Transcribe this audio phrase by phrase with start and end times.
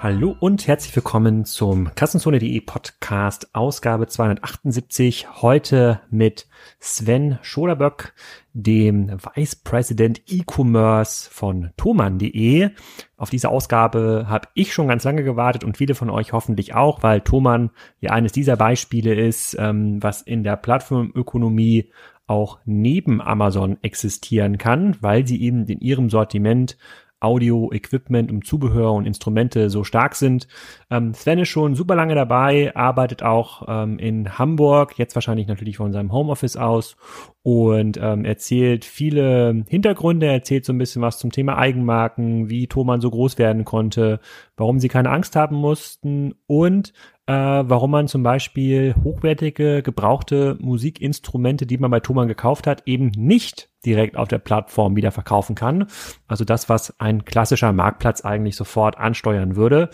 [0.00, 5.42] Hallo und herzlich willkommen zum Kassenzone.de Podcast Ausgabe 278.
[5.42, 6.46] Heute mit
[6.78, 8.14] Sven Schoderböck,
[8.52, 12.70] dem Vice President E-Commerce von Thomann.de.
[13.16, 17.02] Auf diese Ausgabe habe ich schon ganz lange gewartet und viele von euch hoffentlich auch,
[17.02, 17.70] weil Thomann
[18.00, 21.90] ja eines dieser Beispiele ist, ähm, was in der Plattformökonomie
[22.28, 26.76] auch neben Amazon existieren kann, weil sie eben in ihrem Sortiment
[27.20, 30.46] Audio, Equipment und Zubehör und Instrumente so stark sind.
[30.90, 35.78] Ähm, Sven ist schon super lange dabei, arbeitet auch ähm, in Hamburg, jetzt wahrscheinlich natürlich
[35.78, 36.96] von seinem Homeoffice aus
[37.42, 43.00] und ähm, erzählt viele Hintergründe, erzählt so ein bisschen was zum Thema Eigenmarken, wie Thomann
[43.00, 44.20] so groß werden konnte,
[44.56, 46.92] warum sie keine Angst haben mussten und
[47.28, 53.10] äh, warum man zum Beispiel hochwertige, gebrauchte Musikinstrumente, die man bei Thomann gekauft hat, eben
[53.16, 55.88] nicht direkt auf der Plattform wieder verkaufen kann.
[56.26, 59.90] Also das, was ein klassischer Marktplatz eigentlich sofort ansteuern würde.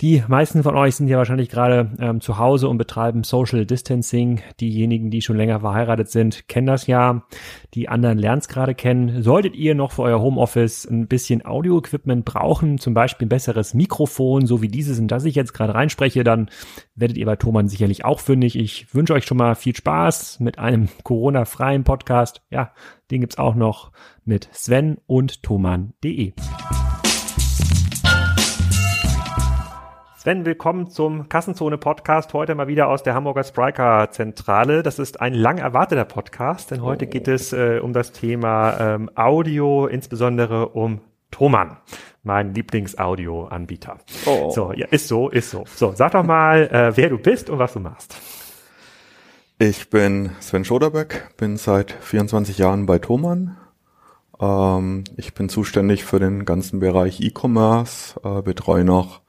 [0.00, 4.40] Die meisten von euch sind ja wahrscheinlich gerade ähm, zu Hause und betreiben Social Distancing.
[4.60, 7.24] Diejenigen, die schon länger verheiratet sind, kennen das ja.
[7.74, 9.24] Die anderen lernen es gerade kennen.
[9.24, 14.46] Solltet ihr noch für euer Homeoffice ein bisschen Audio-Equipment brauchen, zum Beispiel ein besseres Mikrofon,
[14.46, 16.48] so wie dieses, in das ich jetzt gerade reinspreche, dann
[16.94, 18.56] werdet ihr bei Thomann sicherlich auch fündig.
[18.56, 22.40] Ich wünsche euch schon mal viel Spaß mit einem Corona-freien Podcast.
[22.50, 22.72] Ja,
[23.10, 23.90] den gibt's auch noch
[24.24, 26.34] mit Sven und Thomann.de.
[30.28, 32.34] Sven, willkommen zum Kassenzone-Podcast.
[32.34, 34.82] Heute mal wieder aus der Hamburger Spriker-Zentrale.
[34.82, 39.10] Das ist ein lang erwarteter Podcast, denn heute geht es äh, um das Thema ähm,
[39.14, 41.78] Audio, insbesondere um Thomann,
[42.24, 44.00] mein Lieblings-Audio-Anbieter.
[44.26, 44.50] Oh.
[44.50, 45.64] So, ja, ist so, ist so.
[45.74, 48.14] So, sag doch mal, äh, wer du bist und was du machst.
[49.58, 53.56] Ich bin Sven Schoderböck, bin seit 24 Jahren bei Thomann.
[54.38, 59.22] Ähm, ich bin zuständig für den ganzen Bereich E-Commerce, äh, betreue noch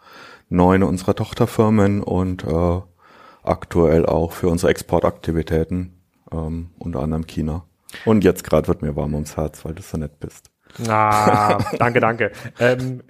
[0.50, 2.82] neun unserer Tochterfirmen und äh,
[3.44, 5.94] aktuell auch für unsere Exportaktivitäten,
[6.32, 7.64] ähm, unter anderem China.
[8.06, 10.52] Und jetzt gerade wird mir warm ums Herz, weil du so nett bist.
[10.88, 12.32] Ah, danke, danke.
[12.60, 13.02] ähm,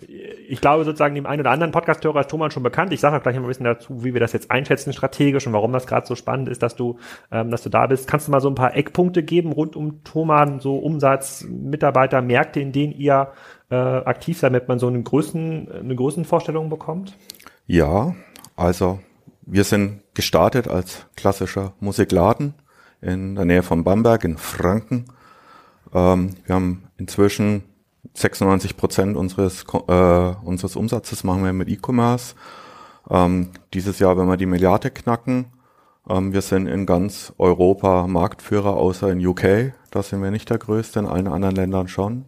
[0.48, 2.94] ich glaube sozusagen dem einen oder anderen Podcast-Hörer ist Thomas schon bekannt.
[2.94, 5.54] Ich sage auch gleich mal ein bisschen dazu, wie wir das jetzt einschätzen strategisch und
[5.54, 7.00] warum das gerade so spannend ist, dass du,
[7.32, 8.08] ähm, dass du da bist.
[8.08, 12.62] Kannst du mal so ein paar Eckpunkte geben rund um Thomann, so Umsatz, Mitarbeiter, Märkte,
[12.62, 13.34] in denen ihr
[13.70, 17.16] äh, aktiv seid, damit man so eine Größen, eine Größenvorstellung bekommt?
[17.68, 18.16] Ja,
[18.56, 19.00] also
[19.42, 22.54] wir sind gestartet als klassischer Musikladen
[23.02, 25.06] in der Nähe von Bamberg in Franken
[25.94, 27.64] ähm, wir haben inzwischen
[28.14, 32.36] 96 Prozent unseres, äh, unseres Umsatzes machen wir mit E-Commerce.
[33.10, 35.46] Ähm, dieses Jahr, wenn wir die Milliarde knacken,
[36.08, 39.74] ähm, wir sind in ganz Europa Marktführer, außer in UK.
[39.92, 42.26] Da sind wir nicht der größte, in allen anderen Ländern schon.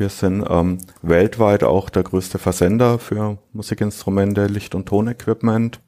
[0.00, 5.82] Wir sind ähm, weltweit auch der größte Versender für Musikinstrumente, Licht- und Tonequipment.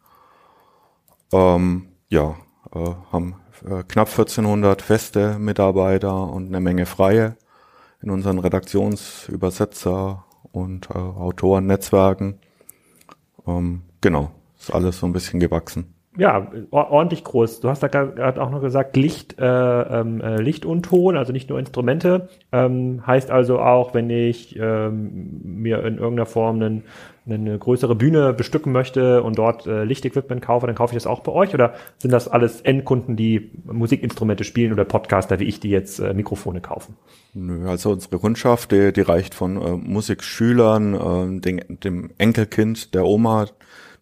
[1.33, 2.37] Ähm, ja,
[2.75, 7.39] äh, haben äh, knapp 1400 feste Mitarbeiter und eine Menge freie
[8.03, 12.39] in unseren Redaktionsübersetzer und äh, Autorennetzwerken.
[13.47, 15.92] Ähm, genau, ist alles so ein bisschen gewachsen.
[16.19, 17.61] Ja, ordentlich groß.
[17.61, 21.33] Du hast da gerade auch noch gesagt, Licht, äh, ähm, äh, Licht und Ton, also
[21.33, 22.29] nicht nur Instrumente.
[22.53, 26.85] Ähm, heißt also auch, wenn ich ähm, mir in irgendeiner Form einen
[27.25, 31.21] eine größere Bühne bestücken möchte und dort äh, Lichtequipment kaufe, dann kaufe ich das auch
[31.21, 31.55] bei euch?
[31.55, 36.15] Oder sind das alles Endkunden, die Musikinstrumente spielen oder Podcaster wie ich, die jetzt äh,
[36.15, 36.97] Mikrofone kaufen?
[37.35, 43.05] Nö, also unsere Kundschaft, die, die reicht von äh, Musikschülern, äh, den, dem Enkelkind der
[43.05, 43.47] Oma,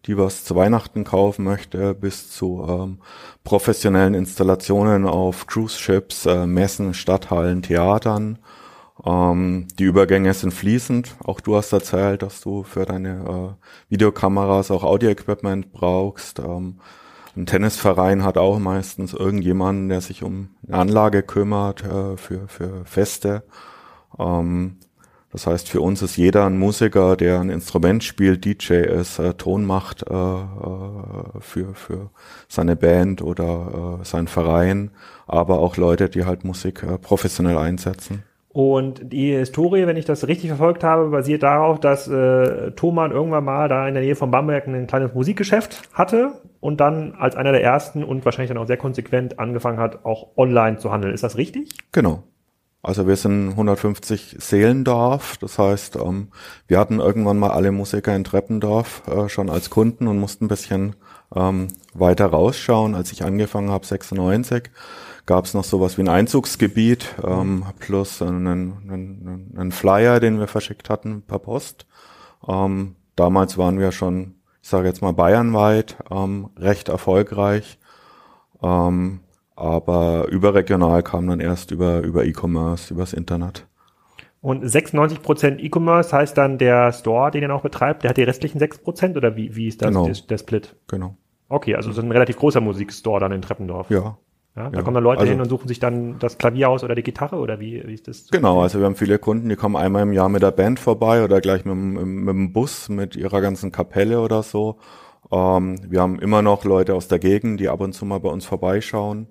[0.07, 2.99] die was zu Weihnachten kaufen möchte, bis zu ähm,
[3.43, 8.39] professionellen Installationen auf Cruise Ships, äh, Messen, Stadthallen, Theatern
[9.05, 11.15] ähm, die Übergänge sind fließend.
[11.23, 16.39] Auch du hast erzählt, dass du für deine äh, Videokameras auch Audio-Equipment brauchst.
[16.39, 16.79] Ähm,
[17.35, 22.85] ein Tennisverein hat auch meistens irgendjemanden, der sich um eine Anlage kümmert äh, für, für
[22.85, 23.43] Feste.
[24.19, 24.77] Ähm,
[25.31, 29.33] das heißt, für uns ist jeder ein Musiker, der ein Instrument spielt, DJ ist, äh,
[29.33, 32.09] Ton macht äh, äh, für, für
[32.49, 34.91] seine Band oder äh, seinen Verein,
[35.27, 38.23] aber auch Leute, die halt Musik äh, professionell einsetzen.
[38.53, 43.45] Und die Historie, wenn ich das richtig verfolgt habe, basiert darauf, dass äh, Thomann irgendwann
[43.45, 47.53] mal da in der Nähe von Bamberg ein kleines Musikgeschäft hatte und dann als einer
[47.53, 51.13] der ersten und wahrscheinlich dann auch sehr konsequent angefangen hat, auch online zu handeln.
[51.13, 51.69] Ist das richtig?
[51.93, 52.23] Genau.
[52.83, 56.29] Also wir sind 150 Seelendorf, das heißt, ähm,
[56.67, 60.47] wir hatten irgendwann mal alle Musiker in Treppendorf äh, schon als Kunden und mussten ein
[60.47, 60.95] bisschen
[61.35, 62.95] ähm, weiter rausschauen.
[62.95, 64.71] Als ich angefangen habe, 96,
[65.27, 70.47] gab es noch sowas wie ein Einzugsgebiet ähm, plus einen, einen, einen Flyer, den wir
[70.47, 71.85] verschickt hatten per Post.
[73.15, 74.33] Damals waren wir schon,
[74.63, 75.95] ich sage jetzt mal bayernweit,
[76.57, 77.77] recht erfolgreich.
[78.63, 79.19] Ähm,
[79.61, 83.67] aber überregional kam dann erst über, über E-Commerce, übers Internet.
[84.41, 88.59] Und 96% E-Commerce heißt dann der Store, den ihr auch betreibt, der hat die restlichen
[88.59, 90.09] 6% oder wie, wie ist das Genau.
[90.29, 90.75] der, Split?
[90.87, 91.15] Genau.
[91.47, 93.89] Okay, also es ist ein relativ großer Musikstore dann in Treppendorf.
[93.91, 94.17] Ja.
[94.55, 96.83] Ja, da Ja, kommen dann Leute also- hin und suchen sich dann das Klavier aus
[96.83, 98.27] oder die Gitarre oder wie, wie ist das?
[98.31, 101.23] Genau, also wir haben viele Kunden, die kommen einmal im Jahr mit der Band vorbei
[101.23, 104.77] oder gleich mit, dem- mit dem Bus, mit ihrer ganzen Kapelle oder so.
[105.31, 108.29] Ähm, wir haben immer noch Leute aus der Gegend, die ab und zu mal bei
[108.29, 109.27] uns vorbeischauen.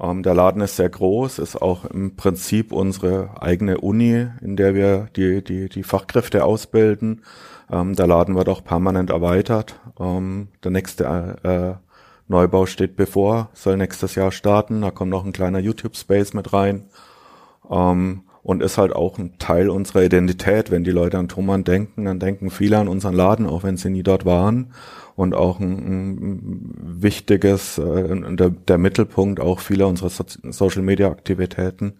[0.00, 4.74] Ähm, der Laden ist sehr groß, ist auch im Prinzip unsere eigene Uni, in der
[4.74, 7.22] wir die, die, die Fachkräfte ausbilden.
[7.70, 9.80] Ähm, der Laden wird auch permanent erweitert.
[9.98, 11.04] Ähm, der nächste
[11.44, 11.74] äh,
[12.26, 14.82] Neubau steht bevor, soll nächstes Jahr starten.
[14.82, 16.84] Da kommt noch ein kleiner YouTube-Space mit rein.
[17.70, 20.70] Ähm, und ist halt auch ein Teil unserer Identität.
[20.70, 23.88] Wenn die Leute an Thomann denken, dann denken viele an unseren Laden, auch wenn sie
[23.88, 24.72] nie dort waren.
[25.16, 31.94] Und auch ein, ein wichtiges, äh, der, der Mittelpunkt auch vieler unserer so Social-Media-Aktivitäten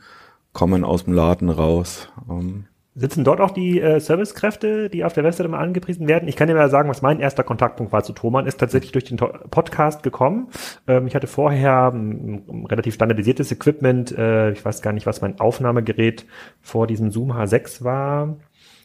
[0.53, 2.09] kommen aus dem Laden raus.
[2.29, 2.67] Ähm,
[2.97, 6.29] Sitzen dort auch die äh, Servicekräfte, die auf der Webseite mal angepriesen werden?
[6.29, 9.05] Ich kann dir mal sagen, was mein erster Kontaktpunkt war zu Thomann, ist tatsächlich durch
[9.05, 10.49] den Podcast gekommen.
[10.87, 14.17] Ähm, ich hatte vorher ein relativ standardisiertes Equipment.
[14.17, 16.25] Äh, ich weiß gar nicht, was mein Aufnahmegerät
[16.61, 18.37] vor diesem Zoom H6 war.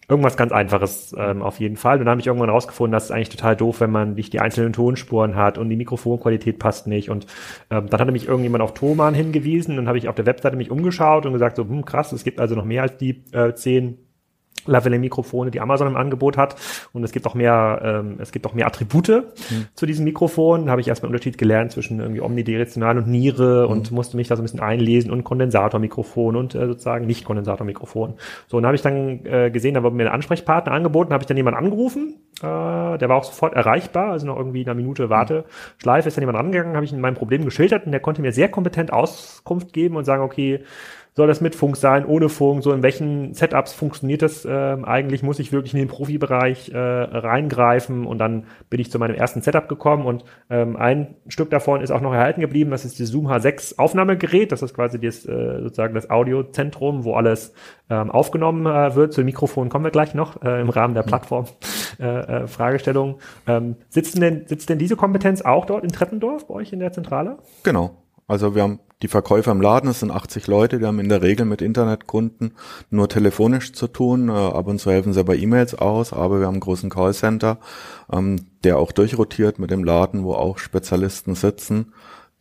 [0.10, 2.00] Irgendwas ganz Einfaches ähm, auf jeden Fall.
[2.00, 4.40] Und dann habe ich irgendwann rausgefunden, dass es eigentlich total doof, wenn man nicht die
[4.40, 7.10] einzelnen Tonspuren hat und die Mikrofonqualität passt nicht.
[7.10, 7.28] Und
[7.70, 10.72] ähm, dann hatte mich irgendjemand auf Thomann hingewiesen und habe ich auf der Webseite mich
[10.72, 14.00] umgeschaut und gesagt, so hm, krass, es gibt also noch mehr als die äh, zehn
[14.66, 16.56] Lavalier-Mikrofone, die Amazon im Angebot hat.
[16.94, 19.24] Und es gibt auch mehr, ähm, es gibt auch mehr Attribute
[19.74, 20.66] zu diesem Mikrofon.
[20.66, 24.28] Da habe ich erstmal einen Unterschied gelernt zwischen irgendwie omnidirektional und Niere und musste mich
[24.28, 28.16] da so ein bisschen einlesen und Kondensatormikrofon und äh, sozusagen Nicht-Kondensatormikrofon.
[28.48, 31.24] So, und da habe ich dann äh, gesehen, da wurde mir ein Ansprechpartner angeboten, habe
[31.24, 32.42] ich dann jemanden angerufen, äh,
[32.98, 36.38] der war auch sofort erreichbar, also noch irgendwie in einer Minute Warteschleife ist dann jemand
[36.38, 39.96] angegangen, habe ich ihm mein Problem geschildert und der konnte mir sehr kompetent Auskunft geben
[39.96, 40.64] und sagen, okay,
[41.20, 45.22] soll das mit Funk sein, ohne Funk, so in welchen Setups funktioniert das ähm, eigentlich,
[45.22, 49.42] muss ich wirklich in den Profibereich äh, reingreifen und dann bin ich zu meinem ersten
[49.42, 53.10] Setup gekommen und ähm, ein Stück davon ist auch noch erhalten geblieben, das ist das
[53.10, 57.54] Zoom H6 Aufnahmegerät, das ist quasi das, äh, sozusagen das Audiozentrum, wo alles
[57.90, 61.04] ähm, aufgenommen äh, wird, zu den Mikrofonen kommen wir gleich noch äh, im Rahmen der
[61.04, 61.48] Plattform
[62.00, 63.20] äh, äh, Fragestellung.
[63.46, 66.94] Ähm, sitzt, denn, sitzt denn diese Kompetenz auch dort in Treppendorf bei euch in der
[66.94, 67.40] Zentrale?
[67.64, 67.92] Genau.
[68.26, 71.22] Also wir haben die Verkäufer im Laden, es sind 80 Leute, die haben in der
[71.22, 72.54] Regel mit Internetkunden
[72.90, 74.30] nur telefonisch zu tun.
[74.30, 77.60] Äh, ab und zu helfen sie bei E-Mails aus, aber wir haben einen großen Callcenter,
[78.12, 81.94] ähm, der auch durchrotiert mit dem Laden, wo auch Spezialisten sitzen,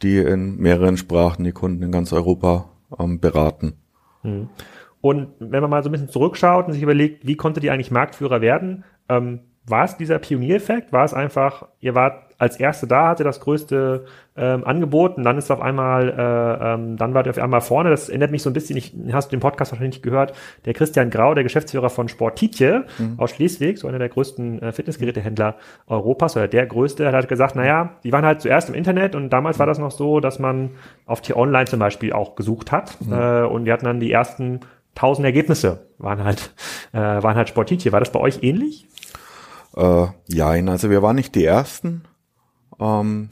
[0.03, 3.75] die in mehreren Sprachen die Kunden in ganz Europa ähm, beraten.
[5.01, 7.93] Und wenn man mal so ein bisschen zurückschaut und sich überlegt, wie konntet ihr eigentlich
[7.93, 10.93] Marktführer werden, ähm, war es dieser Pioniereffekt?
[10.93, 14.07] War es einfach, ihr wart als Erste da, hatte das größte
[14.39, 17.91] ähm, Angebot und dann ist auf einmal, äh, ähm, dann wart ihr auf einmal vorne.
[17.91, 20.75] Das erinnert mich so ein bisschen, ich hast du den Podcast wahrscheinlich nicht gehört, der
[20.75, 22.85] Christian Grau, der Geschäftsführer von Sportitje
[23.17, 25.57] aus Schleswig, so einer der größten äh, Fitnessgerätehändler
[25.87, 29.31] Europas oder der größte, hat halt gesagt, naja, die waren halt zuerst im Internet und
[29.31, 30.71] damals war das noch so, dass man
[31.07, 34.61] auf T-Online zum Beispiel auch gesucht hat äh, und die hatten dann die ersten
[34.95, 36.53] tausend Ergebnisse waren halt,
[36.93, 37.93] äh, waren halt Sportitje.
[37.93, 38.87] War das bei euch ähnlich?
[39.77, 42.05] Äh, ja, also wir waren nicht die Ersten.
[42.81, 43.29] Ähm,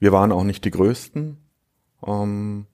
[0.00, 1.36] wir waren auch nicht die Größten.
[2.06, 2.66] Ähm,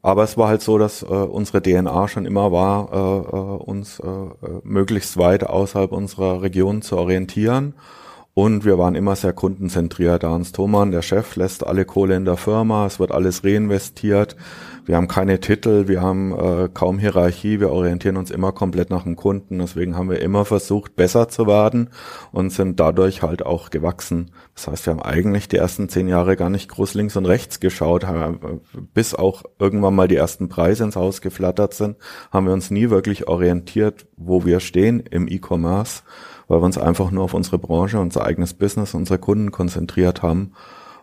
[0.00, 3.98] aber es war halt so, dass äh, unsere DNA schon immer war, äh, äh, uns
[3.98, 7.74] äh, äh, möglichst weit außerhalb unserer Region zu orientieren.
[8.32, 10.22] Und wir waren immer sehr kundenzentriert.
[10.22, 14.36] Hans Thoman, der Chef, lässt alle Kohle in der Firma, es wird alles reinvestiert.
[14.86, 19.02] Wir haben keine Titel, wir haben äh, kaum Hierarchie, wir orientieren uns immer komplett nach
[19.02, 19.58] dem Kunden.
[19.58, 21.90] Deswegen haben wir immer versucht, besser zu werden
[22.30, 24.30] und sind dadurch halt auch gewachsen.
[24.54, 27.58] Das heißt, wir haben eigentlich die ersten zehn Jahre gar nicht groß links und rechts
[27.58, 28.60] geschaut, haben,
[28.94, 31.96] bis auch irgendwann mal die ersten Preise ins Haus geflattert sind,
[32.30, 36.02] haben wir uns nie wirklich orientiert, wo wir stehen im E-Commerce
[36.48, 40.52] weil wir uns einfach nur auf unsere Branche, unser eigenes Business, unsere Kunden konzentriert haben.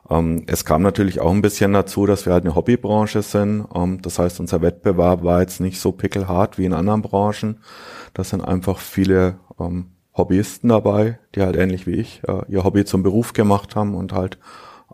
[0.09, 3.65] Ähm, es kam natürlich auch ein bisschen dazu, dass wir halt eine Hobbybranche sind.
[3.73, 7.59] Ähm, das heißt, unser Wettbewerb war jetzt nicht so pickelhart wie in anderen Branchen.
[8.13, 12.85] Da sind einfach viele ähm, Hobbyisten dabei, die halt ähnlich wie ich äh, ihr Hobby
[12.85, 14.37] zum Beruf gemacht haben und halt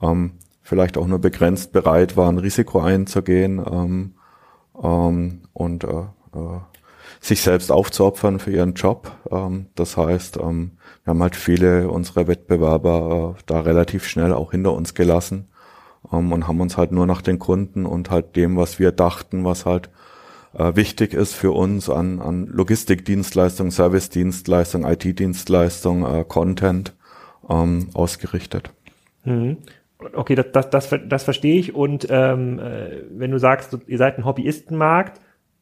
[0.01, 4.13] ähm, vielleicht auch nur begrenzt bereit waren, Risiko einzugehen ähm,
[4.81, 6.59] ähm, und äh, äh,
[7.19, 9.11] sich selbst aufzuopfern für ihren Job.
[9.75, 14.73] Das heißt, ähm, wir haben halt viele unserer Wettbewerber äh, da relativ schnell auch hinter
[14.73, 15.47] uns gelassen
[16.11, 19.45] ähm, und haben uns halt nur nach den Kunden und halt dem, was wir dachten,
[19.45, 19.89] was halt
[20.53, 26.95] äh, wichtig ist für uns an, an Logistikdienstleistung, Service-Dienstleistung, IT-Dienstleistung, äh, Content
[27.49, 28.71] ähm, ausgerichtet.
[29.23, 29.57] Mhm.
[30.13, 31.75] Okay, das, das, das, das verstehe ich.
[31.75, 35.19] Und ähm, äh, wenn du sagst, ihr seid ein Hobbyistenmarkt,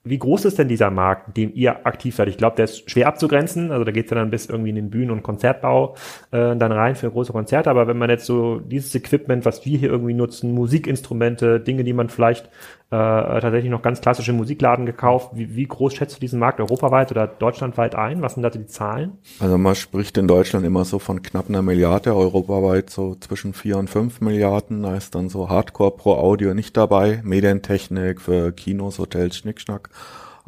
[0.09, 2.27] wie groß ist denn dieser Markt, dem ihr aktiv seid?
[2.27, 3.71] Ich glaube, der ist schwer abzugrenzen.
[3.71, 5.95] Also da geht es ja dann bis irgendwie in den Bühnen- und Konzertbau
[6.31, 7.69] äh, dann rein für große Konzerte.
[7.69, 11.93] Aber wenn man jetzt so dieses Equipment, was wir hier irgendwie nutzen, Musikinstrumente, Dinge, die
[11.93, 12.49] man vielleicht
[12.89, 17.11] äh, tatsächlich noch ganz klassische Musikladen gekauft, wie, wie groß schätzt du diesen Markt europaweit
[17.11, 18.21] oder deutschlandweit ein?
[18.21, 19.17] Was sind da die Zahlen?
[19.41, 23.77] Also man spricht in Deutschland immer so von knapp einer Milliarde, europaweit so zwischen vier
[23.77, 24.83] und fünf Milliarden.
[24.83, 29.89] Da ist dann so Hardcore pro Audio nicht dabei, Medientechnik für Kinos, Hotels, Schnickschnack.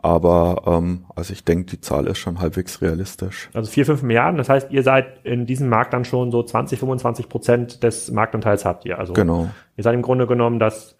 [0.01, 3.49] Aber ähm, also ich denke, die Zahl ist schon halbwegs realistisch.
[3.53, 6.79] Also vier, fünf Milliarden, das heißt, ihr seid in diesem Markt dann schon so 20,
[6.79, 8.97] 25 Prozent des Marktanteils habt ihr.
[8.97, 9.49] Also genau.
[9.75, 10.95] ihr seid im Grunde genommen das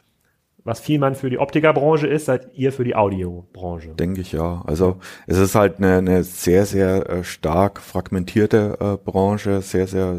[0.64, 3.90] was Vielmann für die Optikerbranche ist, seid ihr für die Audiobranche.
[3.96, 4.62] Denke ich ja.
[4.66, 10.12] Also es ist halt eine, eine sehr, sehr äh, stark fragmentierte äh, Branche, sehr, sehr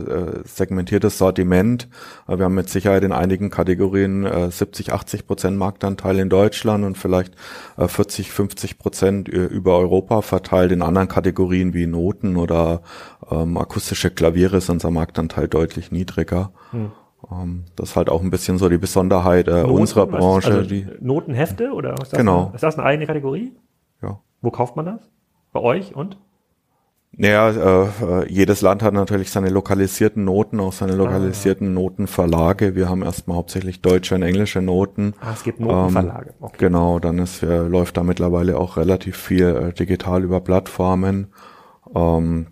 [0.44, 1.88] äh, segmentiertes Sortiment.
[2.26, 6.85] Äh, wir haben mit Sicherheit in einigen Kategorien äh, 70, 80 Prozent Marktanteil in Deutschland
[6.85, 7.35] und vielleicht
[7.76, 10.73] äh, 40, 50 Prozent über Europa verteilt.
[10.73, 12.82] In anderen Kategorien wie Noten oder
[13.30, 16.52] ähm, akustische Klaviere ist unser Marktanteil deutlich niedriger.
[16.70, 16.92] Hm.
[17.30, 20.52] Ähm, das ist halt auch ein bisschen so die Besonderheit äh, Noten, unserer Branche.
[20.52, 22.46] Also die Notenhefte oder ist das, genau.
[22.46, 23.52] eine, ist das eine eigene Kategorie?
[24.02, 24.20] Ja.
[24.40, 25.00] Wo kauft man das?
[25.52, 26.16] Bei euch und?
[27.12, 31.80] Naja, äh, äh, jedes Land hat natürlich seine lokalisierten Noten, auch seine lokalisierten ah.
[31.80, 32.76] Notenverlage.
[32.76, 35.14] Wir haben erstmal hauptsächlich deutsche und englische Noten.
[35.20, 36.30] Ah, es gibt Notenverlage.
[36.30, 36.56] Ähm, okay.
[36.58, 41.26] Genau, dann ist, äh, läuft da mittlerweile auch relativ viel äh, digital über Plattformen.
[41.94, 42.46] Ähm,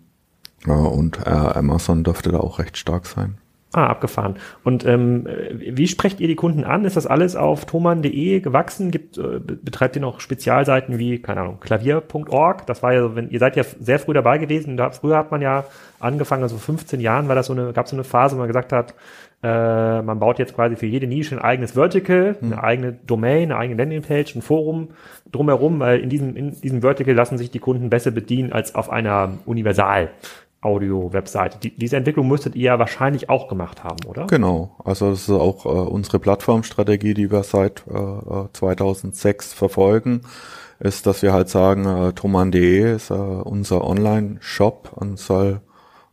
[0.67, 3.38] ja, und äh, Amazon dürfte da auch recht stark sein.
[3.71, 4.37] Ah, abgefahren.
[4.63, 5.27] Und ähm,
[5.59, 6.85] wie sprecht ihr die Kunden an?
[6.85, 8.89] Ist das alles auf thoman.de gewachsen?
[8.89, 12.65] Gibt, äh, betreibt ihr noch Spezialseiten wie, keine Ahnung, klavier.org?
[12.65, 14.75] Das war ja, wenn ihr seid ja sehr früh dabei gewesen.
[14.75, 15.65] Da, früher hat man ja
[15.99, 18.47] angefangen, also 15 Jahren war das so eine, gab es so eine Phase, wo man
[18.47, 18.95] gesagt hat,
[19.43, 22.51] äh, man baut jetzt quasi für jede Nische ein eigenes Vertical, hm.
[22.51, 24.89] eine eigene Domain, eine eigene Landingpage, ein Forum
[25.31, 28.89] drumherum, weil in diesem, in diesem Vertical lassen sich die Kunden besser bedienen als auf
[28.89, 30.09] einer Universal.
[30.61, 31.57] Audio-Webseite.
[31.59, 34.27] Die, diese Entwicklung müsstet ihr ja wahrscheinlich auch gemacht haben, oder?
[34.27, 34.75] Genau.
[34.83, 40.21] Also das ist auch äh, unsere Plattformstrategie, die wir seit äh, 2006 äh, verfolgen,
[40.79, 45.61] ist, dass wir halt sagen, äh, thoman.de ist äh, unser Online-Shop und soll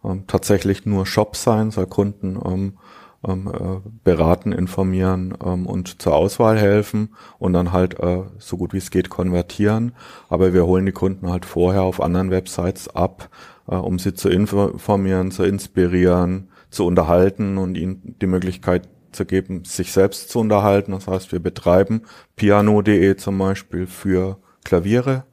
[0.05, 2.79] ähm, tatsächlich nur Shop sein, soll Kunden ähm,
[3.27, 8.73] ähm, äh, beraten, informieren ähm, und zur Auswahl helfen und dann halt äh, so gut
[8.73, 9.93] wie es geht konvertieren.
[10.29, 13.29] Aber wir holen die Kunden halt vorher auf anderen Websites ab,
[13.69, 19.65] äh, um sie zu informieren, zu inspirieren, zu unterhalten und ihnen die Möglichkeit zu geben,
[19.65, 20.93] sich selbst zu unterhalten.
[20.93, 22.03] Das heißt, wir betreiben
[22.37, 25.25] piano.de zum Beispiel für Klaviere.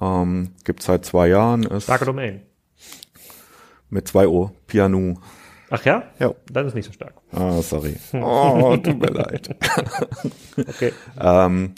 [0.00, 1.62] Ähm, gibt seit zwei Jahren.
[1.62, 2.42] Ist Starke Domain.
[3.90, 5.20] Mit zwei O, Piano.
[5.70, 6.04] Ach ja?
[6.18, 6.34] Ja.
[6.52, 7.14] Dann ist nicht so stark.
[7.32, 7.96] Ah, sorry.
[8.12, 9.56] Oh, tut mir leid.
[10.56, 10.92] okay.
[11.20, 11.74] Ähm,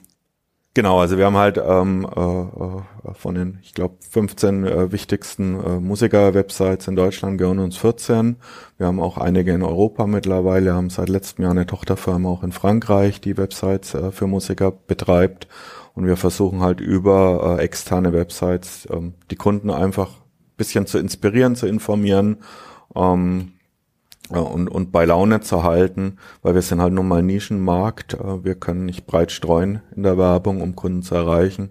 [0.76, 5.80] Genau, also wir haben halt ähm, äh, von den, ich glaube, 15 äh, wichtigsten äh,
[5.80, 8.36] Musiker-Websites in Deutschland gehören uns 14.
[8.76, 12.52] Wir haben auch einige in Europa mittlerweile, haben seit letztem Jahr eine Tochterfirma auch in
[12.52, 15.48] Frankreich, die Websites äh, für Musiker betreibt.
[15.94, 20.10] Und wir versuchen halt über äh, externe Websites ähm, die Kunden einfach
[20.58, 22.36] bisschen zu inspirieren, zu informieren.
[22.94, 23.52] Ähm,
[24.28, 28.14] und, und bei Laune zu halten, weil wir sind halt nun mal Nischenmarkt.
[28.14, 31.70] Äh, wir können nicht breit streuen in der Werbung, um Kunden zu erreichen.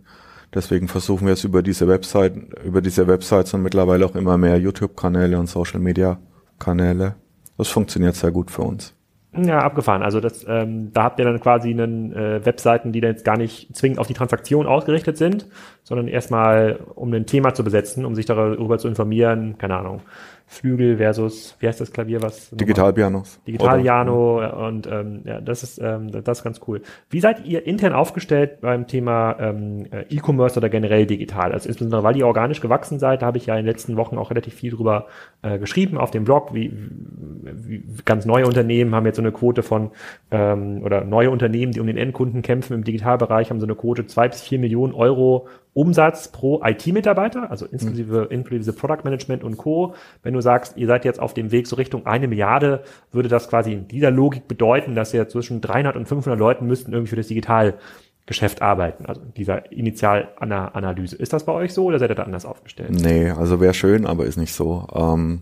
[0.53, 2.33] Deswegen versuchen wir es über diese Website,
[2.63, 7.15] über diese Websites und mittlerweile auch immer mehr YouTube-Kanäle und Social-Media-Kanäle.
[7.57, 8.93] Das funktioniert sehr gut für uns.
[9.37, 10.01] Ja, abgefahren.
[10.01, 13.37] Also das, ähm, da habt ihr dann quasi einen äh, Webseiten, die dann jetzt gar
[13.37, 15.47] nicht zwingend auf die Transaktion ausgerichtet sind,
[15.83, 20.01] sondern erstmal um ein Thema zu besetzen, um sich darüber zu informieren, keine Ahnung,
[20.47, 22.49] Flügel versus, wie heißt das Klavier, was?
[22.51, 23.39] Digitalpianos.
[23.47, 26.81] Digitalpiano und ähm, ja, das ist ähm, das ist ganz cool.
[27.09, 31.51] Wie seid ihr intern aufgestellt beim Thema ähm, äh, E-Commerce oder generell digital?
[31.51, 34.17] Also insbesondere, weil ihr organisch gewachsen seid, da habe ich ja in den letzten Wochen
[34.17, 35.07] auch relativ viel drüber
[35.41, 39.63] äh, geschrieben auf dem Blog, wie, wie ganz neue Unternehmen haben jetzt so eine Quote
[39.63, 39.91] von
[40.29, 44.05] ähm, oder neue Unternehmen, die um den Endkunden kämpfen im Digitalbereich, haben so eine Quote
[44.05, 49.93] zwei bis vier Millionen Euro Umsatz pro IT-Mitarbeiter, also inklusive, inklusive Product Management und Co.
[50.23, 53.49] Wenn du sagst, ihr seid jetzt auf dem Weg so Richtung eine Milliarde, würde das
[53.49, 57.17] quasi in dieser Logik bedeuten, dass ihr zwischen 300 und 500 Leuten müssten irgendwie für
[57.17, 61.17] das Digitalgeschäft arbeiten, also dieser Initialanalyse.
[61.17, 62.91] Ist das bei euch so oder seid ihr da anders aufgestellt?
[62.91, 64.87] Nee, also wäre schön, aber ist nicht so.
[64.95, 65.41] Ähm,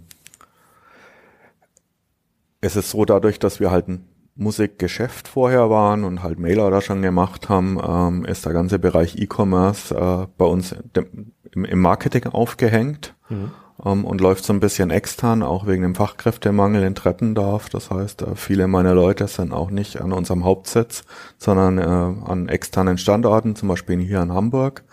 [2.60, 7.02] es ist so dadurch, dass wir halt ein Musikgeschäft vorher waren und halt Mailorder schon
[7.02, 10.76] gemacht haben, ähm, ist der ganze Bereich E-Commerce äh, bei uns
[11.52, 13.52] im, im, Marketing aufgehängt mhm.
[13.86, 17.70] ähm, und läuft so ein bisschen extern, auch wegen dem Fachkräftemangel in Treppendorf.
[17.70, 21.04] Das heißt, äh, viele meiner Leute sind auch nicht an unserem Hauptsitz,
[21.38, 24.84] sondern äh, an externen Standorten, zum Beispiel hier in Hamburg.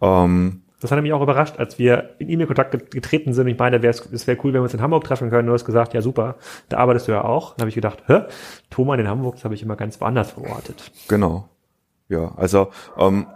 [0.00, 3.46] Ähm, das hat mich auch überrascht, als wir in E-Mail-Kontakt getreten sind.
[3.46, 5.46] Ich meine, es wäre cool, wenn wir uns in Hamburg treffen können.
[5.46, 6.36] Du hast gesagt, ja super,
[6.68, 7.54] da arbeitest du ja auch.
[7.54, 8.22] Dann habe ich gedacht, hä?
[8.70, 10.90] Thomann in Hamburg, das habe ich immer ganz woanders verortet.
[11.08, 11.48] Genau.
[12.08, 13.26] Ja, also ähm,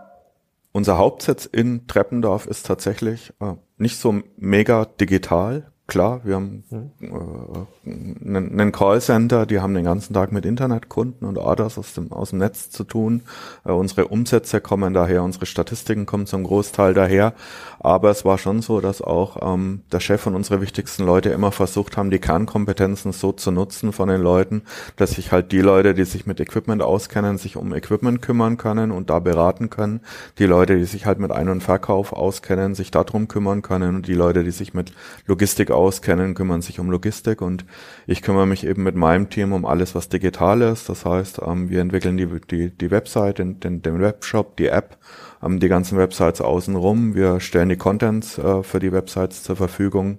[0.72, 7.90] unser Hauptsitz in Treppendorf ist tatsächlich äh, nicht so mega digital, Klar, wir haben äh,
[8.26, 12.30] einen, einen Callcenter, die haben den ganzen Tag mit Internetkunden und Orders aus dem, aus
[12.30, 13.20] dem Netz zu tun.
[13.66, 17.34] Äh, unsere Umsätze kommen daher, unsere Statistiken kommen zum Großteil daher.
[17.80, 21.52] Aber es war schon so, dass auch ähm, der Chef und unsere wichtigsten Leute immer
[21.52, 24.62] versucht haben, die Kernkompetenzen so zu nutzen von den Leuten,
[24.96, 28.90] dass sich halt die Leute, die sich mit Equipment auskennen, sich um Equipment kümmern können
[28.90, 30.00] und da beraten können.
[30.38, 34.08] Die Leute, die sich halt mit Ein- und Verkauf auskennen, sich darum kümmern können und
[34.08, 34.94] die Leute, die sich mit
[35.26, 37.64] Logistik auskennen, kümmern sich um Logistik und
[38.06, 40.88] ich kümmere mich eben mit meinem Team um alles, was digital ist.
[40.88, 44.98] Das heißt, ähm, wir entwickeln die, die, die Website, den, den, den Webshop, die App,
[45.42, 47.14] ähm, die ganzen Websites außenrum.
[47.14, 50.18] Wir stellen die Contents äh, für die Websites zur Verfügung,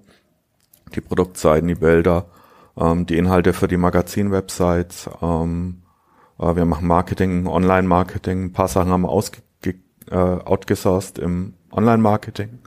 [0.96, 2.28] die Produktseiten, die Bilder,
[2.78, 5.08] ähm, die Inhalte für die Magazin-Websites.
[5.08, 8.46] Äh, wir machen Marketing, Online-Marketing.
[8.46, 9.40] Ein paar Sachen haben wir ausge
[10.12, 12.60] äh, outgesourced im Online-Marketing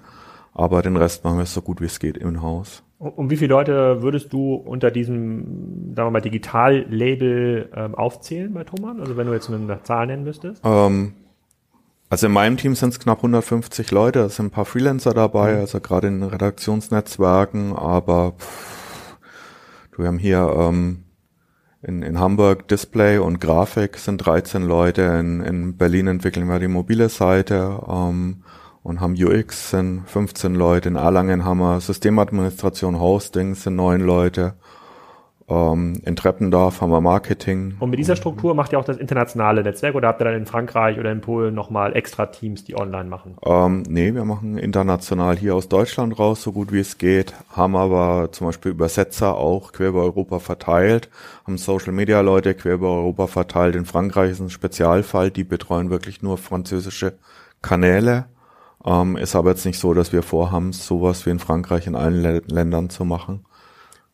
[0.58, 2.82] aber den Rest machen wir so gut wie es geht im Haus.
[2.98, 8.64] Und wie viele Leute würdest du unter diesem, sagen wir mal, Digital-Label ähm, aufzählen bei
[8.64, 9.00] Thomann?
[9.00, 10.62] Also wenn du jetzt eine Zahl nennen müsstest?
[10.64, 11.14] Ähm,
[12.10, 15.54] also in meinem Team sind es knapp 150 Leute, es sind ein paar Freelancer dabei,
[15.54, 15.60] mhm.
[15.60, 19.18] also gerade in Redaktionsnetzwerken, aber pff,
[19.96, 21.04] wir haben hier ähm,
[21.82, 26.68] in, in Hamburg Display und Grafik sind 13 Leute, in, in Berlin entwickeln wir die
[26.68, 28.42] mobile Seite, ähm,
[28.82, 34.54] und haben UX, sind 15 Leute, in Erlangen haben wir Systemadministration, Hosting sind neun Leute,
[35.48, 37.76] ähm, in Treppendorf haben wir Marketing.
[37.80, 40.46] Und mit dieser Struktur macht ihr auch das internationale Netzwerk oder habt ihr dann in
[40.46, 43.36] Frankreich oder in Polen nochmal extra Teams, die online machen?
[43.44, 47.76] Ähm, nee, wir machen international hier aus Deutschland raus, so gut wie es geht, haben
[47.76, 51.08] aber zum Beispiel Übersetzer auch quer über Europa verteilt,
[51.46, 53.74] haben Social Media Leute quer über Europa verteilt.
[53.74, 57.14] In Frankreich ist ein Spezialfall, die betreuen wirklich nur französische
[57.62, 58.26] Kanäle
[58.88, 62.24] ähm, ist aber jetzt nicht so, dass wir vorhaben, sowas wie in Frankreich in allen
[62.24, 63.44] L Ländern zu machen.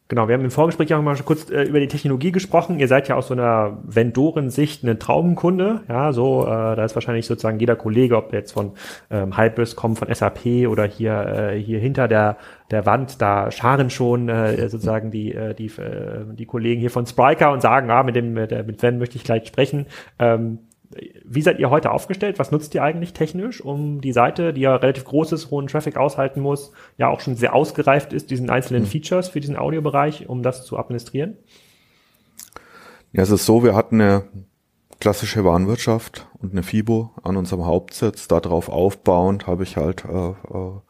[0.09, 2.79] Genau, wir haben im Vorgespräch auch mal kurz äh, über die Technologie gesprochen.
[2.79, 5.81] Ihr seid ja aus so einer Vendorensicht eine Traumkunde.
[5.89, 8.73] Ja, so, äh, da ist wahrscheinlich sozusagen jeder Kollege, ob jetzt von
[9.11, 12.37] ähm, Hybris kommt, von SAP oder hier, äh, hier hinter der,
[12.71, 17.07] der Wand, da scharen schon äh, sozusagen die, äh, die, äh, die Kollegen hier von
[17.07, 19.87] Spriker und sagen, ah, mit dem, mit, mit Sven möchte ich gleich sprechen.
[20.19, 20.59] Ähm,
[21.25, 22.39] wie seid ihr heute aufgestellt?
[22.39, 25.97] Was nutzt ihr eigentlich technisch, um die Seite, die ja relativ groß ist, hohen Traffic
[25.97, 28.89] aushalten muss, ja auch schon sehr ausgereift ist, diesen einzelnen mhm.
[28.89, 31.37] Features für diesen Audiobereich, um das zu administrieren?
[33.13, 34.25] Ja, es ist so, wir hatten eine
[35.01, 38.29] klassische Warenwirtschaft und eine FIBO an unserem Hauptsitz.
[38.29, 40.81] Darauf aufbauend habe ich halt äh, äh,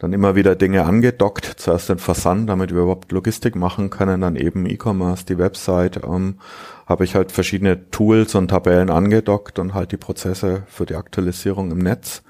[0.00, 1.44] dann immer wieder Dinge angedockt.
[1.58, 6.00] Zuerst den Versand, damit wir überhaupt Logistik machen können, dann eben E-Commerce, die Website.
[6.04, 6.38] Ähm,
[6.86, 11.70] habe ich halt verschiedene Tools und Tabellen angedockt und halt die Prozesse für die Aktualisierung
[11.70, 12.22] im Netz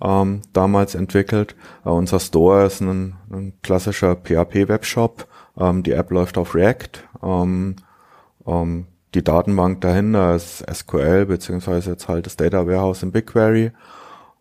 [0.00, 1.56] ähm, damals entwickelt.
[1.84, 5.26] Äh, unser Store ist ein, ein klassischer PHP-Webshop.
[5.58, 7.08] Ähm, die App läuft auf React.
[7.22, 7.76] Ähm,
[8.46, 13.72] ähm, die Datenbank dahinter ist SQL beziehungsweise jetzt halt das Data Warehouse in BigQuery.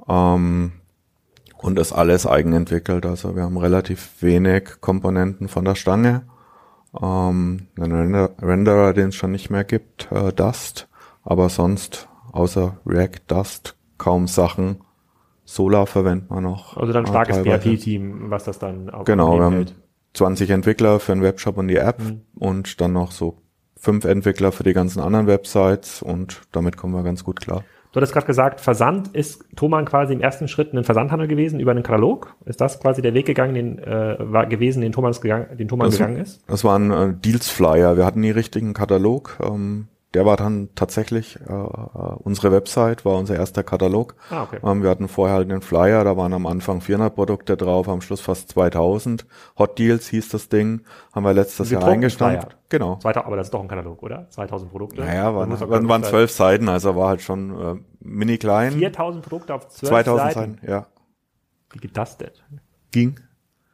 [0.10, 0.74] Ähm,
[1.64, 3.06] und ist alles eigenentwickelt.
[3.06, 6.24] Also wir haben relativ wenig Komponenten von der Stange.
[7.02, 10.90] Ähm, einen Renderer, den es schon nicht mehr gibt, äh, Dust.
[11.24, 14.82] Aber sonst, außer React, Dust, kaum Sachen.
[15.46, 16.78] Solar verwendet man noch.
[16.78, 19.66] Also dann starkes PHP-Team, was das dann auch Genau, wir haben
[20.14, 22.22] 20 Entwickler für den Webshop und die App mhm.
[22.36, 23.38] und dann noch so
[23.78, 27.64] fünf Entwickler für die ganzen anderen Websites und damit kommen wir ganz gut klar.
[27.94, 31.72] Du hattest gerade gesagt, Versand ist Thomann quasi im ersten Schritt ein Versandhandel gewesen über
[31.72, 32.36] einen Katalog.
[32.44, 35.92] Ist das quasi der Weg gegangen, den äh, war gewesen, den Thomann gegangen, den Thomann
[35.92, 36.42] gegangen ist?
[36.48, 37.96] Das war ein äh, Deals Flyer.
[37.96, 39.38] Wir hatten nie richtigen Katalog.
[39.44, 44.16] Ähm, der war dann tatsächlich äh, unsere Website, war unser erster Katalog.
[44.30, 44.60] Ah, okay.
[44.64, 48.02] Ähm, wir hatten vorher halt einen Flyer, da waren am Anfang 400 Produkte drauf, am
[48.02, 49.26] Schluss fast 2000.
[49.58, 50.82] Hot Deals hieß das Ding,
[51.14, 52.56] haben wir letztes Jahr eingestampft.
[52.70, 52.98] Genau.
[52.98, 54.28] 2000, aber das ist doch ein Katalog, oder?
[54.30, 55.02] 2000 Produkte.
[55.02, 58.74] Naja, waren, waren, waren zwölf Seiten, also war halt schon äh, mini klein.
[58.74, 60.54] 4000 Produkte auf 12 2000 Seiten.
[60.56, 60.88] Seiten, ja.
[61.72, 62.32] Wie geht das denn?
[62.92, 63.20] Ging.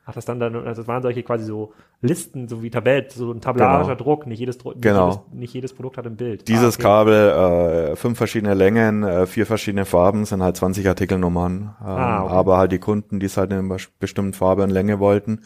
[0.05, 3.29] Hat das dann dann, also das waren solche quasi so Listen, so wie Tabellen, so
[3.31, 4.03] ein tablarischer Genau.
[4.03, 5.09] Druck, nicht jedes, nicht, Genau.
[5.09, 6.47] jedes, nicht jedes Produkt hat ein Bild.
[6.47, 6.83] Dieses Ah, okay.
[6.83, 11.75] Kabel, äh, fünf verschiedene Längen, äh, vier verschiedene Farben, sind halt 20 Artikelnummern.
[11.81, 12.33] Ähm, Ah, okay.
[12.33, 15.41] Aber halt die Kunden, die es halt in einer bestimmten Farbe und Länge wollten,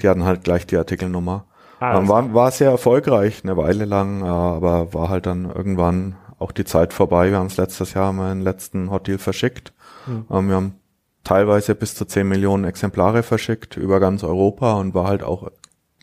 [0.00, 1.44] die hatten halt gleich die Artikelnummer.
[1.80, 1.84] Mhm.
[1.84, 6.16] Ah, ähm, war, war sehr erfolgreich, eine Weile lang, äh, aber war halt dann irgendwann
[6.38, 7.30] auch die Zeit vorbei.
[7.30, 9.74] Wir haben es letztes Jahr mal den letzten Hot Deal verschickt.
[10.06, 10.24] Mhm.
[10.30, 10.74] Ähm, wir haben
[11.22, 15.50] teilweise bis zu 10 Millionen Exemplare verschickt über ganz Europa und war halt auch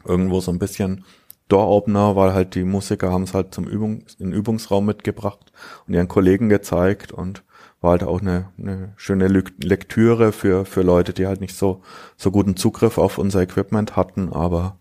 [0.05, 1.03] irgendwo so ein bisschen
[1.47, 5.51] Door-Opener, weil halt die Musiker haben es halt zum Übung, in den Übungsraum mitgebracht
[5.87, 7.43] und ihren Kollegen gezeigt und
[7.81, 11.81] war halt auch eine, eine schöne Lek- Lektüre für, für Leute, die halt nicht so,
[12.17, 14.77] so guten Zugriff auf unser Equipment hatten, aber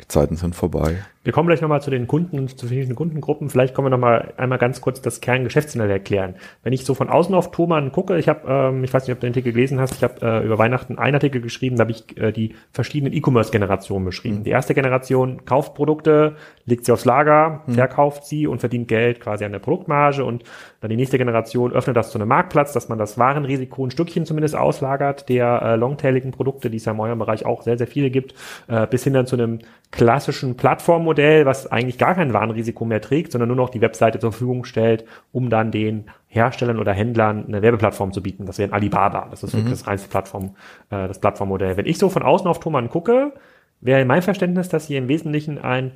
[0.00, 1.04] die Zeiten sind vorbei.
[1.24, 3.48] Wir kommen gleich nochmal zu den Kunden, zu verschiedenen Kundengruppen.
[3.48, 6.34] Vielleicht können wir nochmal einmal ganz kurz das Kerngeschäftsmodell erklären.
[6.62, 9.20] Wenn ich so von außen auf Thomann gucke, ich habe, ähm, ich weiß nicht, ob
[9.20, 11.92] du den Artikel gelesen hast, ich habe äh, über Weihnachten einen Artikel geschrieben, da habe
[11.92, 14.44] ich äh, die verschiedenen E-Commerce-Generationen beschrieben.
[14.44, 19.46] Die erste Generation kauft Produkte, legt sie aufs Lager, verkauft sie und verdient Geld quasi
[19.46, 20.44] an der Produktmarge und
[20.80, 24.26] dann die nächste Generation öffnet das zu einem Marktplatz, dass man das Warenrisiko ein Stückchen
[24.26, 27.86] zumindest auslagert, der äh, longtailigen Produkte, die es ja in eurem Bereich auch sehr, sehr
[27.86, 28.34] viele gibt,
[28.68, 29.60] äh, bis hin dann zu einem
[29.90, 34.32] klassischen Plattformmodell, was eigentlich gar kein Warenrisiko mehr trägt, sondern nur noch die Webseite zur
[34.32, 38.46] Verfügung stellt, um dann den Herstellern oder Händlern eine Werbeplattform zu bieten.
[38.46, 39.28] Das wäre ein Alibaba.
[39.30, 40.56] Das ist wirklich das reinste Plattform,
[40.90, 41.76] äh, das Plattformmodell.
[41.76, 43.32] Wenn ich so von außen auf Thomann gucke,
[43.80, 45.92] wäre mein Verständnis, dass ihr im Wesentlichen ein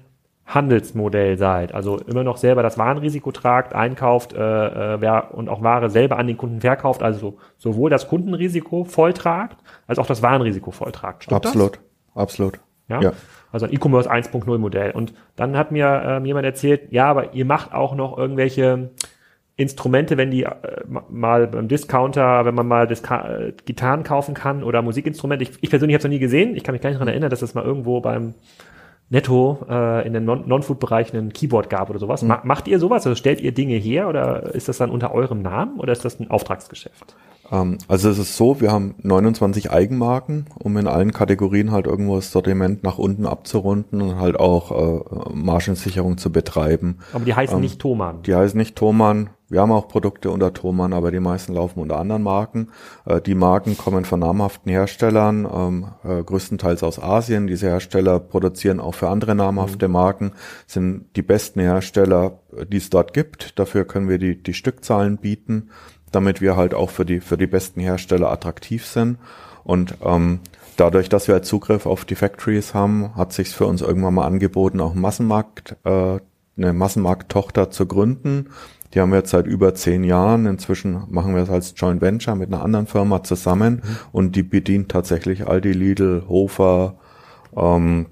[0.48, 5.90] Handelsmodell seid, also immer noch selber das Warenrisiko tragt, einkauft äh, äh, und auch Ware
[5.90, 11.24] selber an den Kunden verkauft, also sowohl das Kundenrisiko volltragt, als auch das Warenrisiko volltragt.
[11.24, 11.50] Stimmt das?
[11.50, 11.80] absolut,
[12.14, 12.60] absolut.
[12.88, 13.00] Ja?
[13.02, 13.12] Ja.
[13.52, 14.90] Also ein E-Commerce 1.0 Modell.
[14.92, 18.90] Und dann hat mir ähm, jemand erzählt, ja, aber ihr macht auch noch irgendwelche
[19.56, 20.52] Instrumente, wenn die äh,
[20.86, 25.42] ma- mal beim Discounter, wenn man mal Diska äh, Gitarren kaufen kann oder Musikinstrumente.
[25.44, 26.54] Ich, ich persönlich habe es noch nie gesehen.
[26.54, 28.34] Ich kann mich gar nicht daran erinnern, dass es mal irgendwo beim
[29.10, 32.22] Netto äh, in den Non- Non-Food-Bereich ein Keyboard gab oder sowas.
[32.22, 33.06] Ma macht ihr sowas?
[33.06, 36.20] Also stellt ihr Dinge her oder ist das dann unter eurem Namen oder ist das
[36.20, 37.16] ein Auftragsgeschäft?
[37.50, 42.16] Ähm, also es ist so, wir haben 29 Eigenmarken, um in allen Kategorien halt irgendwo
[42.16, 46.98] das Sortiment nach unten abzurunden und halt auch äh, Margensicherung zu betreiben.
[47.14, 48.22] Aber die heißen nicht Thomann.
[48.22, 49.30] Die heißen nicht Thomann.
[49.50, 52.68] Wir haben auch Produkte unter Thomann, aber die meisten laufen unter anderen Marken.
[53.06, 57.46] Äh, die Marken kommen von namhaften Herstellern, ähm, äh, größtenteils aus Asien.
[57.46, 60.32] Diese Hersteller produzieren auch für andere namhafte Marken,
[60.66, 63.58] sind die besten Hersteller, äh, die es dort gibt.
[63.58, 65.70] Dafür können wir die, die Stückzahlen bieten,
[66.12, 69.18] damit wir halt auch für die, für die besten Hersteller attraktiv sind.
[69.64, 70.40] Und ähm,
[70.76, 74.26] dadurch, dass wir halt Zugriff auf die Factories haben, hat sich für uns irgendwann mal
[74.26, 76.18] angeboten, auch einen Massenmarkt, äh,
[76.58, 78.50] eine Massenmarkttochter zu gründen.
[78.94, 80.46] Die haben wir jetzt seit über zehn Jahren.
[80.46, 84.90] Inzwischen machen wir es als Joint Venture mit einer anderen Firma zusammen und die bedient
[84.90, 86.94] tatsächlich Aldi, Lidl, Hofer,
[87.56, 88.06] ähm,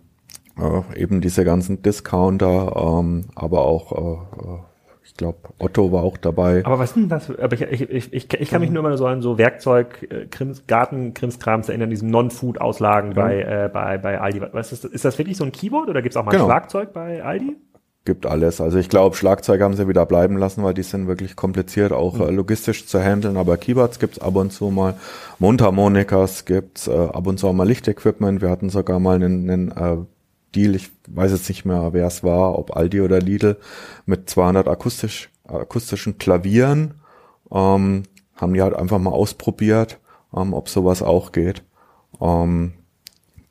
[0.58, 4.58] äh, eben diese ganzen Discounter, ähm, aber auch, äh, äh,
[5.04, 6.64] ich glaube, Otto war auch dabei.
[6.64, 7.30] Aber was denn das?
[7.30, 10.66] Aber ich, ich, ich, ich, kann mich nur immer so an so Werkzeug, äh, Krims,
[10.66, 14.42] Garten, Krimskrams erinnern, diesen Non-Food-Auslagen bei, äh, bei, bei Aldi.
[14.52, 14.90] Was ist, das?
[14.90, 16.46] ist das wirklich so ein Keyboard oder gibt's auch mal ein Genau.
[16.46, 17.56] Schlagzeug bei Aldi?
[18.06, 18.60] Gibt alles.
[18.60, 22.18] Also ich glaube, Schlagzeuge haben sie wieder bleiben lassen, weil die sind wirklich kompliziert, auch
[22.20, 23.36] äh, logistisch zu handeln.
[23.36, 24.94] Aber Keyboards gibt's ab und zu mal.
[25.38, 28.40] Mundharmonikas gibt's äh, ab und zu auch mal Lichtequipment.
[28.40, 29.98] Wir hatten sogar mal einen, einen äh,
[30.54, 33.56] Deal, ich weiß jetzt nicht mehr, wer es war, ob Aldi oder Lidl,
[34.06, 36.94] mit 200 akustisch, akustischen Klavieren.
[37.52, 38.04] Ähm,
[38.36, 39.98] haben die halt einfach mal ausprobiert,
[40.34, 41.62] ähm, ob sowas auch geht.
[42.20, 42.72] Ähm,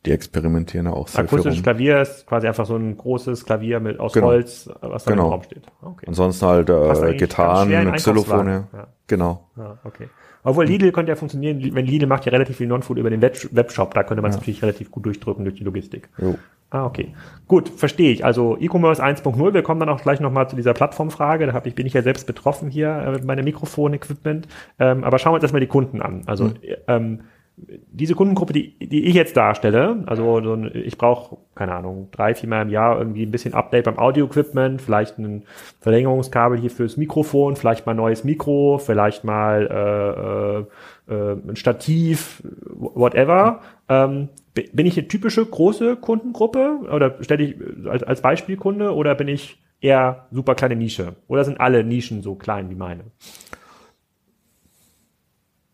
[0.06, 1.64] die experimentieren da auch sehr Akustisches.
[1.64, 4.28] Klavier ist quasi einfach so ein großes Klavier mit aus Genau.
[4.28, 5.26] Holz, was da Genau.
[5.28, 5.64] im Raum steht.
[5.82, 6.06] Okay.
[6.08, 8.48] Ansonsten halt äh, Gitarren, Xylophone.
[8.74, 8.88] Ja.
[9.08, 9.48] Genau.
[9.58, 10.10] Ja, okay.
[10.44, 13.36] Obwohl Lidl könnte ja funktionieren, wenn Lidl macht ja relativ viel Non-Food über den Web
[13.52, 16.10] Webshop, da könnte man es natürlich relativ gut durchdrücken durch die Logistik.
[16.20, 16.36] Jo.
[16.70, 17.14] Ah, okay.
[17.48, 18.26] Gut, verstehe ich.
[18.26, 21.48] Also E-Commerce 1.0, wir kommen dann auch gleich nochmal zu dieser Plattformfrage.
[21.48, 24.48] Da hab ich, bin ich ja selbst betroffen hier äh, mit meinem Mikrofon-Equipment.
[24.80, 26.24] Ähm, aber schauen wir uns erstmal die Kunden an.
[26.26, 26.52] Also
[26.88, 27.22] ähm,
[27.58, 32.36] diese Kundengruppe, die, die ich jetzt darstelle, also so ein, ich brauche, keine Ahnung, drei,
[32.36, 35.44] viermal im Jahr irgendwie ein bisschen Update beim Audio-Equipment, vielleicht ein
[35.80, 40.68] Verlängerungskabel hier fürs Mikrofon, vielleicht mal ein neues Mikro, vielleicht mal
[41.10, 43.62] äh, äh, äh, ein Stativ, whatever.
[43.88, 47.56] Ähm, bi- bin ich eine typische große Kundengruppe oder stelle ich
[47.88, 51.16] als, als Beispielkunde oder bin ich eher super kleine Nische?
[51.28, 53.06] Oder sind alle Nischen so klein wie meine?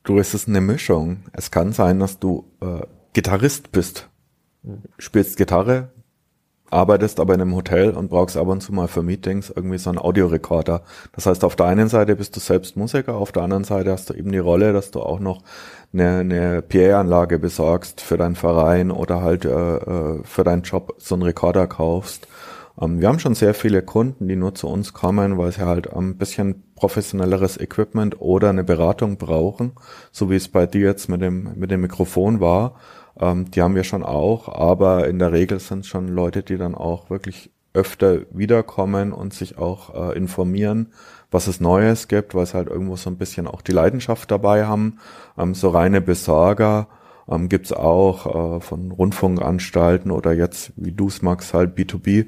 [0.03, 1.25] Du, es ist eine Mischung.
[1.31, 4.09] Es kann sein, dass du äh, Gitarrist bist.
[4.97, 5.89] Spielst Gitarre,
[6.71, 9.89] arbeitest aber in einem Hotel und brauchst ab und zu mal für Meetings irgendwie so
[9.89, 10.83] einen Audiorekorder.
[11.13, 14.09] Das heißt, auf der einen Seite bist du selbst Musiker, auf der anderen Seite hast
[14.09, 15.43] du eben die Rolle, dass du auch noch
[15.93, 21.15] eine, eine PA-Anlage besorgst für deinen Verein oder halt äh, äh, für deinen Job so
[21.15, 22.27] einen Rekorder kaufst.
[22.79, 25.91] Ähm, wir haben schon sehr viele Kunden, die nur zu uns kommen, weil sie halt
[25.91, 29.71] ein bisschen professionelleres Equipment oder eine Beratung brauchen,
[30.11, 32.75] so wie es bei dir jetzt mit dem, mit dem Mikrofon war
[33.19, 36.57] ähm, die haben wir schon auch, aber in der Regel sind es schon Leute, die
[36.57, 40.91] dann auch wirklich öfter wiederkommen und sich auch äh, informieren,
[41.29, 44.65] was es Neues gibt, weil sie halt irgendwo so ein bisschen auch die Leidenschaft dabei
[44.65, 44.99] haben.
[45.37, 46.87] Ähm, so reine Besorger
[47.29, 52.27] ähm, gibt's auch äh, von Rundfunkanstalten oder jetzt, wie du es magst, halt B2B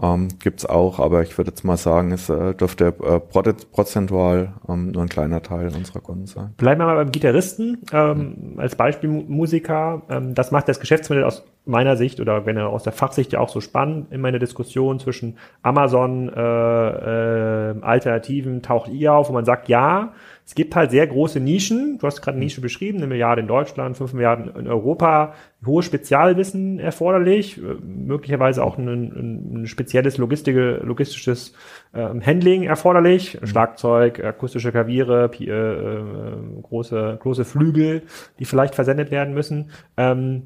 [0.00, 4.90] ähm, Gibt auch, aber ich würde jetzt mal sagen, es äh, dürfte äh, prozentual ähm,
[4.90, 6.54] nur ein kleiner Teil unserer Kunden sein.
[6.56, 8.60] Bleiben wir mal beim Gitarristen ähm, mhm.
[8.60, 10.02] als Beispielmusiker.
[10.10, 13.40] Ähm, das macht das Geschäftsmodell aus meiner Sicht oder wenn er aus der Fachsicht ja
[13.40, 19.32] auch so spannend in meiner Diskussion zwischen Amazon, äh, äh, Alternativen taucht ihr auf, wo
[19.32, 20.12] man sagt, ja,
[20.46, 21.98] es gibt halt sehr große Nischen.
[21.98, 25.34] Du hast gerade Nische beschrieben, eine Milliarde in Deutschland, fünf Milliarden in Europa.
[25.66, 31.52] Hohes Spezialwissen erforderlich, äh, möglicherweise auch ein, ein spezielles Logistische, logistisches
[31.92, 33.40] äh, Handling erforderlich.
[33.40, 33.46] Mhm.
[33.48, 38.02] Schlagzeug, akustische Klaviere, äh, äh, große, große Flügel,
[38.38, 39.72] die vielleicht versendet werden müssen.
[39.96, 40.44] Ähm,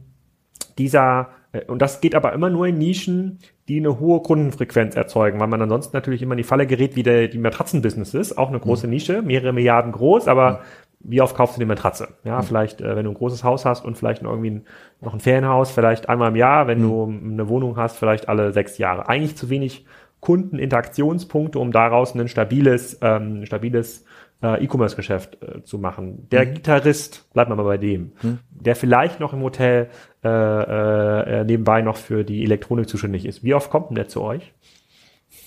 [0.78, 1.28] dieser
[1.66, 5.62] und das geht aber immer nur in Nischen, die eine hohe Kundenfrequenz erzeugen, weil man
[5.62, 8.38] ansonsten natürlich immer in die Falle gerät, wie der, die Matratzenbusiness ist.
[8.38, 8.92] Auch eine große mhm.
[8.92, 10.56] Nische, mehrere Milliarden groß, aber mhm.
[11.00, 12.08] wie oft kaufst du die Matratze?
[12.24, 12.44] Ja, mhm.
[12.44, 14.66] vielleicht, äh, wenn du ein großes Haus hast und vielleicht noch irgendwie ein,
[15.00, 17.32] noch ein Ferienhaus, vielleicht einmal im Jahr, wenn du mhm.
[17.32, 19.08] eine Wohnung hast, vielleicht alle sechs Jahre.
[19.08, 19.86] Eigentlich zu wenig
[20.20, 24.04] Kundeninteraktionspunkte, um daraus ein stabiles, ähm, stabiles
[24.42, 26.28] äh, E-Commerce-Geschäft äh, zu machen.
[26.30, 26.54] Der mhm.
[26.54, 28.38] Gitarrist, bleibt mal bei dem, mhm.
[28.50, 29.88] der vielleicht noch im Hotel
[30.24, 33.44] äh, äh, nebenbei noch für die Elektronik zuständig ist.
[33.44, 34.52] Wie oft kommt denn der zu euch?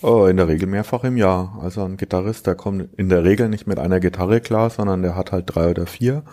[0.02, 1.60] Oh, in der Regel mehrfach im Jahr.
[1.62, 5.16] Also ein Gitarrist, der kommt in der Regel nicht mit einer Gitarre klar, sondern der
[5.16, 6.24] hat halt drei oder vier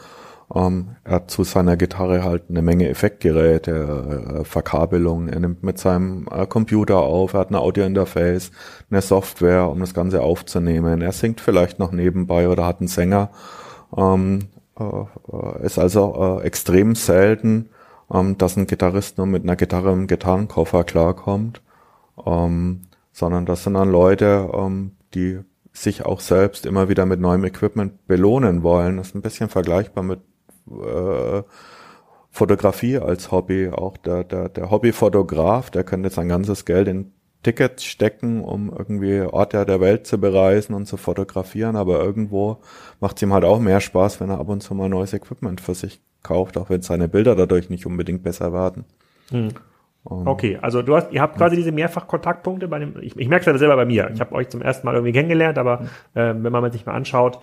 [0.55, 5.29] ähm, er hat zu seiner Gitarre halt eine Menge Effektgeräte, äh, Verkabelung.
[5.29, 8.51] Er nimmt mit seinem äh, Computer auf, er hat ein Audiointerface,
[8.91, 11.03] eine Software, um das Ganze aufzunehmen.
[11.03, 13.31] Er singt vielleicht noch nebenbei oder hat einen Sänger.
[13.97, 17.71] Ähm, äh, ist also äh, extrem selten,
[18.13, 21.63] ähm, dass ein Gitarrist nur mit einer Gitarre im Gitarrenkoffer klarkommt,
[22.27, 22.83] ähm,
[23.13, 25.41] sondern das sind dann Leute, ähm, die
[25.73, 28.97] sich auch selbst immer wieder mit neuem Equipment belohnen wollen.
[28.97, 30.21] Das ist ein bisschen vergleichbar mit
[30.70, 31.42] äh,
[32.30, 33.68] Fotografie als Hobby.
[33.68, 39.22] Auch der, der, der Hobbyfotograf, der könnte sein ganzes Geld in Tickets stecken, um irgendwie
[39.22, 42.59] Orte der Welt zu bereisen und zu fotografieren, aber irgendwo
[43.00, 45.61] macht es ihm halt auch mehr Spaß, wenn er ab und zu mal neues Equipment
[45.61, 48.85] für sich kauft, auch wenn seine Bilder dadurch nicht unbedingt besser werden.
[49.30, 49.48] Hm.
[50.04, 53.46] okay, also du hast, ihr habt quasi diese Mehrfach-Kontaktpunkte bei dem, ich, ich merke es
[53.46, 54.11] ja selber bei mir.
[54.12, 57.38] Ich habe euch zum ersten Mal irgendwie kennengelernt, aber äh, wenn man sich mal anschaut,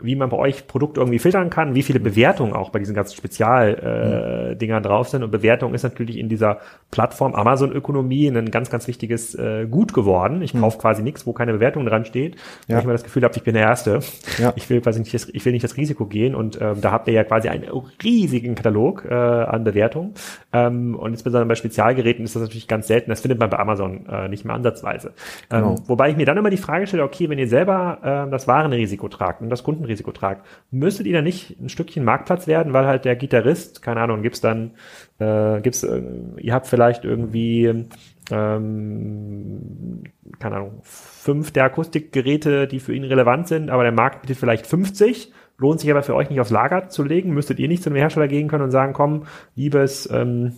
[0.00, 3.16] wie man bei euch Produkte irgendwie filtern kann, wie viele Bewertungen auch bei diesen ganzen
[3.16, 5.22] Spezial-Dingern äh, drauf sind.
[5.22, 6.58] Und Bewertung ist natürlich in dieser
[6.90, 10.42] Plattform Amazon-Ökonomie ein ganz, ganz wichtiges äh, Gut geworden.
[10.42, 10.60] Ich mhm.
[10.60, 12.74] kaufe quasi nichts, wo keine Bewertung dran steht, ja.
[12.74, 14.00] weil ich immer das Gefühl habe, ich bin der Erste.
[14.38, 14.52] Ja.
[14.56, 16.34] Ich will quasi nicht das, ich will nicht das Risiko gehen.
[16.34, 17.64] Und ähm, da habt ihr ja quasi einen
[18.02, 20.14] riesigen Katalog äh, an Bewertungen.
[20.52, 23.10] Ähm, und insbesondere bei Spezialgeräten ist das natürlich ganz selten.
[23.10, 25.08] Das findet man bei Amazon äh, nicht mehr ansatzweise.
[25.50, 25.74] Ähm, genau.
[25.86, 29.08] Wobei ich mir dann immer die Frage stelle, okay, wenn ihr selber äh, das Warenrisiko
[29.08, 30.46] tragt und das Kunden Risiko tragt.
[30.70, 34.40] Müsstet ihr dann nicht ein Stückchen Marktplatz werden, weil halt der Gitarrist, keine Ahnung, gibt's
[34.40, 34.72] dann,
[35.18, 36.02] äh, gibt's, äh,
[36.38, 37.86] ihr habt vielleicht irgendwie,
[38.30, 40.04] ähm,
[40.38, 44.66] keine Ahnung, fünf der Akustikgeräte, die für ihn relevant sind, aber der Markt bietet vielleicht
[44.66, 47.34] 50 lohnt sich aber für euch nicht aufs Lager zu legen?
[47.34, 49.24] Müsstet ihr nicht zu einem Hersteller gehen können und sagen, komm,
[49.56, 50.52] liebes ähm,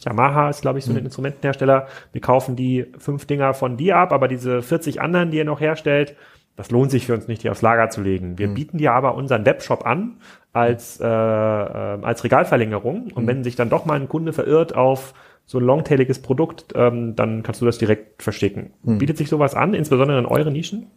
[0.00, 1.06] Yamaha ist, glaube ich, so ein mhm.
[1.06, 5.44] Instrumentenhersteller, wir kaufen die fünf Dinger von dir ab, aber diese 40 anderen, die ihr
[5.44, 6.14] noch herstellt,
[6.58, 8.36] das lohnt sich für uns nicht, die aufs Lager zu legen.
[8.36, 8.54] Wir mhm.
[8.54, 10.16] bieten dir aber unseren Webshop an
[10.52, 13.12] als, äh, äh, als Regalverlängerung.
[13.14, 13.26] Und mhm.
[13.28, 15.14] wenn sich dann doch mal ein Kunde verirrt auf
[15.46, 18.72] so ein longtailiges Produkt, ähm, dann kannst du das direkt verstecken.
[18.82, 18.98] Mhm.
[18.98, 20.88] Bietet sich sowas an, insbesondere in euren Nischen?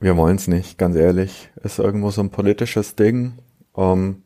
[0.00, 1.48] Wir wollen es nicht, ganz ehrlich.
[1.62, 3.34] Ist irgendwo so ein politisches Ding.
[3.76, 4.22] Ähm,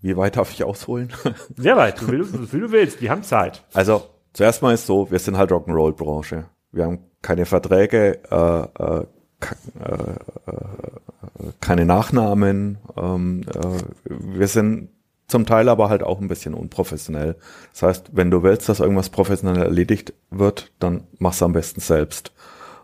[0.00, 1.12] wie weit darf ich ausholen?
[1.58, 3.64] Sehr weit, willst, wie du willst, wir haben Zeit.
[3.74, 4.02] Also,
[4.32, 6.46] zuerst mal ist so, wir sind halt Rock'n'Roll-Branche.
[6.72, 9.04] Wir haben keine Verträge, äh, äh,
[9.80, 10.14] äh,
[11.60, 12.78] keine Nachnamen.
[12.96, 14.90] Ähm, äh, wir sind
[15.28, 17.36] zum Teil aber halt auch ein bisschen unprofessionell.
[17.72, 22.32] Das heißt, wenn du willst, dass irgendwas professionell erledigt wird, dann mach's am besten selbst.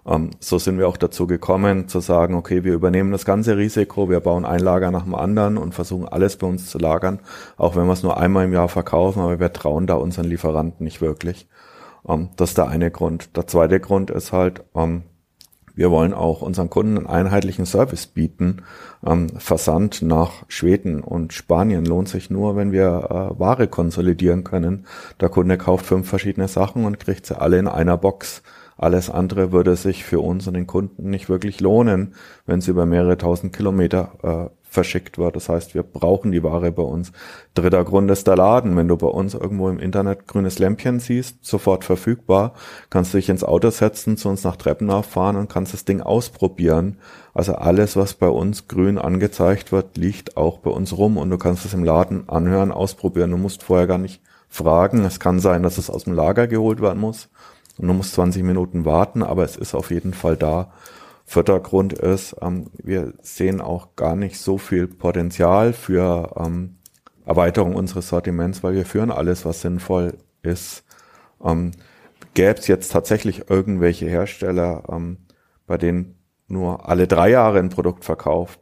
[0.06, 4.08] Ähm, so sind wir auch dazu gekommen, zu sagen, okay, wir übernehmen das ganze Risiko,
[4.08, 7.18] wir bauen ein Lager nach dem anderen und versuchen alles bei uns zu lagern,
[7.56, 10.84] auch wenn wir es nur einmal im Jahr verkaufen, aber wir trauen da unseren Lieferanten
[10.84, 11.48] nicht wirklich.
[12.08, 13.36] Ähm, das ist der eine Grund.
[13.36, 15.02] Der zweite Grund ist halt, ähm,
[15.76, 18.62] wir wollen auch unseren Kunden einen einheitlichen Service bieten.
[19.06, 24.86] Ähm, Versand nach Schweden und Spanien lohnt sich nur, wenn wir äh, Ware konsolidieren können.
[25.20, 28.42] Der Kunde kauft fünf verschiedene Sachen und kriegt sie alle in einer Box.
[28.78, 32.14] Alles andere würde sich für uns und den Kunden nicht wirklich lohnen,
[32.46, 35.36] wenn sie über mehrere tausend Kilometer äh, verschickt wird.
[35.36, 37.12] Das heißt, wir brauchen die Ware bei uns.
[37.54, 38.76] Dritter Grund ist der Laden.
[38.76, 42.54] Wenn du bei uns irgendwo im Internet grünes Lämpchen siehst, sofort verfügbar,
[42.90, 46.00] kannst du dich ins Auto setzen, zu uns nach Treppenau fahren und kannst das Ding
[46.00, 46.98] ausprobieren.
[47.32, 51.38] Also alles, was bei uns grün angezeigt wird, liegt auch bei uns rum und du
[51.38, 53.30] kannst es im Laden anhören, ausprobieren.
[53.30, 55.04] Du musst vorher gar nicht fragen.
[55.04, 57.28] Es kann sein, dass es aus dem Lager geholt werden muss
[57.78, 60.72] und du musst 20 Minuten warten, aber es ist auf jeden Fall da.
[61.28, 66.76] Vierter Grund ist, ähm, wir sehen auch gar nicht so viel Potenzial für ähm,
[67.24, 70.84] Erweiterung unseres Sortiments, weil wir führen alles, was sinnvoll ist.
[71.44, 71.72] Ähm,
[72.34, 75.18] Gäbe es jetzt tatsächlich irgendwelche Hersteller, ähm,
[75.66, 76.14] bei denen
[76.46, 78.60] nur alle drei Jahre ein Produkt verkauft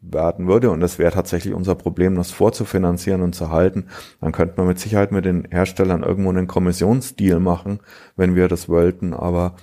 [0.00, 3.88] werden würde und das wäre tatsächlich unser Problem, das vorzufinanzieren und zu halten,
[4.20, 7.80] dann könnte man mit Sicherheit mit den Herstellern irgendwo einen Kommissionsdeal machen,
[8.14, 9.56] wenn wir das wollten, aber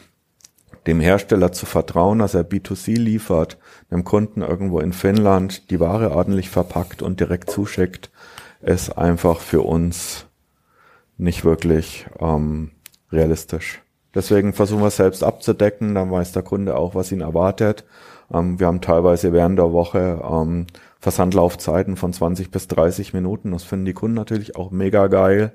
[0.88, 3.58] dem Hersteller zu vertrauen, dass er B2C liefert,
[3.92, 8.12] dem Kunden irgendwo in Finnland die Ware ordentlich verpackt und direkt zuschickt,
[8.62, 10.26] ist einfach für uns
[11.18, 12.72] nicht wirklich ähm,
[13.12, 13.82] realistisch.
[14.16, 17.84] Deswegen versuchen wir es selbst abzudecken, dann weiß der Kunde auch, was ihn erwartet.
[18.32, 20.68] Ähm, wir haben teilweise während der Woche ähm,
[21.00, 23.52] Versandlaufzeiten von 20 bis 30 Minuten.
[23.52, 25.54] Das finden die Kunden natürlich auch mega geil.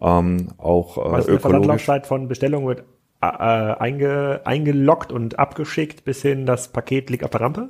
[0.00, 1.40] Ähm, auch äh, was ökologisch.
[1.42, 2.84] Versandlaufzeit von Bestellung wird
[3.20, 7.68] äh, einge, eingeloggt und abgeschickt bis hin, das Paket liegt auf der Rampe?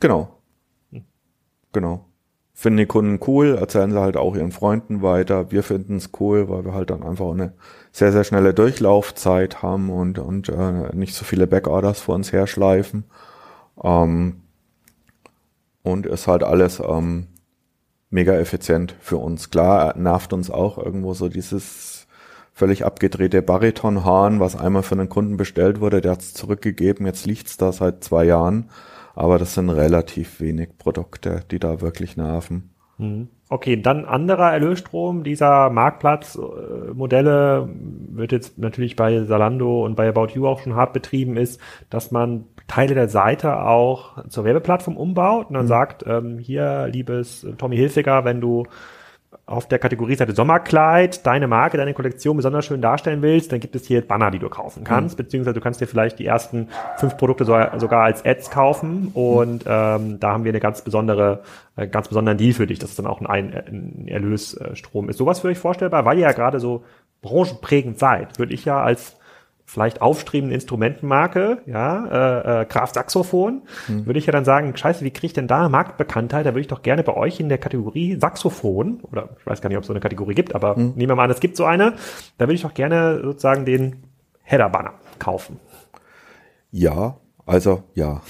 [0.00, 0.38] Genau.
[0.92, 1.04] Hm.
[1.72, 2.06] Genau.
[2.52, 5.50] Finden die Kunden cool, erzählen sie halt auch ihren Freunden weiter.
[5.50, 7.52] Wir finden es cool, weil wir halt dann einfach eine
[7.92, 13.04] sehr, sehr schnelle Durchlaufzeit haben und, und äh, nicht so viele Backorders vor uns herschleifen.
[13.82, 14.40] Ähm,
[15.82, 17.28] und ist halt alles ähm,
[18.10, 19.50] mega effizient für uns.
[19.50, 21.95] Klar, nervt uns auch irgendwo so dieses
[22.56, 27.26] völlig abgedrehte Baritonhahn, was einmal für einen Kunden bestellt wurde, der hat es zurückgegeben, jetzt
[27.26, 28.70] liegt's da seit zwei Jahren.
[29.14, 32.70] Aber das sind relativ wenig Produkte, die da wirklich nerven.
[32.96, 33.28] Mhm.
[33.50, 37.68] Okay, dann anderer Erlösstrom dieser Marktplatzmodelle
[38.08, 42.10] wird jetzt natürlich bei Salando und bei About You auch schon hart betrieben ist, dass
[42.10, 45.68] man Teile der Seite auch zur Werbeplattform umbaut und dann mhm.
[45.68, 48.64] sagt, ähm, hier, liebes Tommy Hilfiger, wenn du
[49.48, 53.86] auf der Kategorieseite Sommerkleid deine Marke, deine Kollektion besonders schön darstellen willst, dann gibt es
[53.86, 55.22] hier Banner, die du kaufen kannst, mhm.
[55.22, 60.18] beziehungsweise du kannst dir vielleicht die ersten fünf Produkte sogar als Ads kaufen und ähm,
[60.18, 61.42] da haben wir eine ganz besondere,
[61.76, 65.18] äh, ganz besonderen Deal für dich, dass es dann auch ein, ein Erlösstrom ist.
[65.18, 66.82] Sowas für euch vorstellbar, weil ihr ja gerade so
[67.22, 69.15] branchenprägend seid, würde ich ja als
[69.66, 74.06] vielleicht aufstrebende Instrumentenmarke, ja, äh, äh, Kraft Saxophon, hm.
[74.06, 76.46] würde ich ja dann sagen, scheiße, wie kriege ich denn da Marktbekanntheit?
[76.46, 79.68] Da würde ich doch gerne bei euch in der Kategorie Saxophon, oder ich weiß gar
[79.68, 80.92] nicht, ob es so eine Kategorie gibt, aber hm.
[80.94, 81.94] nehmen wir mal an, es gibt so eine,
[82.38, 84.04] da würde ich doch gerne sozusagen den
[84.44, 85.58] Header-Banner kaufen.
[86.70, 88.22] Ja, also ja.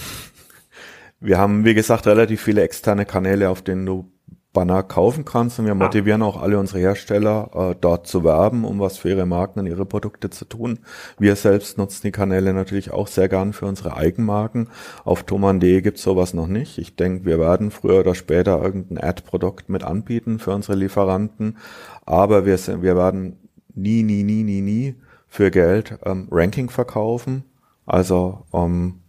[1.21, 4.11] Wir haben, wie gesagt, relativ viele externe Kanäle, auf denen du
[4.57, 8.81] Banner kaufen kannst und wir motivieren auch alle unsere Hersteller, äh, dort zu werben, um
[8.81, 10.79] was für ihre Marken und ihre Produkte zu tun.
[11.19, 14.71] Wir selbst nutzen die Kanäle natürlich auch sehr gern für unsere Eigenmarken.
[15.05, 16.79] Auf thoman.de gibt's sowas noch nicht.
[16.79, 21.59] Ich denke, wir werden früher oder später irgendein Ad-Produkt mit anbieten für unsere Lieferanten,
[22.07, 23.37] aber wir, sind, wir werden
[23.75, 24.95] nie, nie, nie, nie, nie
[25.29, 27.45] für Geld ähm, Ranking verkaufen.
[27.85, 29.03] Also, ähm,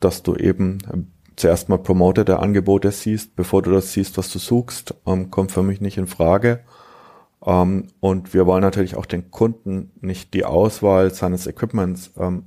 [0.00, 0.78] dass du eben
[1.36, 5.62] zuerst mal promotete Angebote siehst, bevor du das siehst, was du suchst, ähm, kommt für
[5.62, 6.60] mich nicht in Frage.
[7.44, 12.44] Ähm, und wir wollen natürlich auch den Kunden nicht die Auswahl seines Equipments ähm,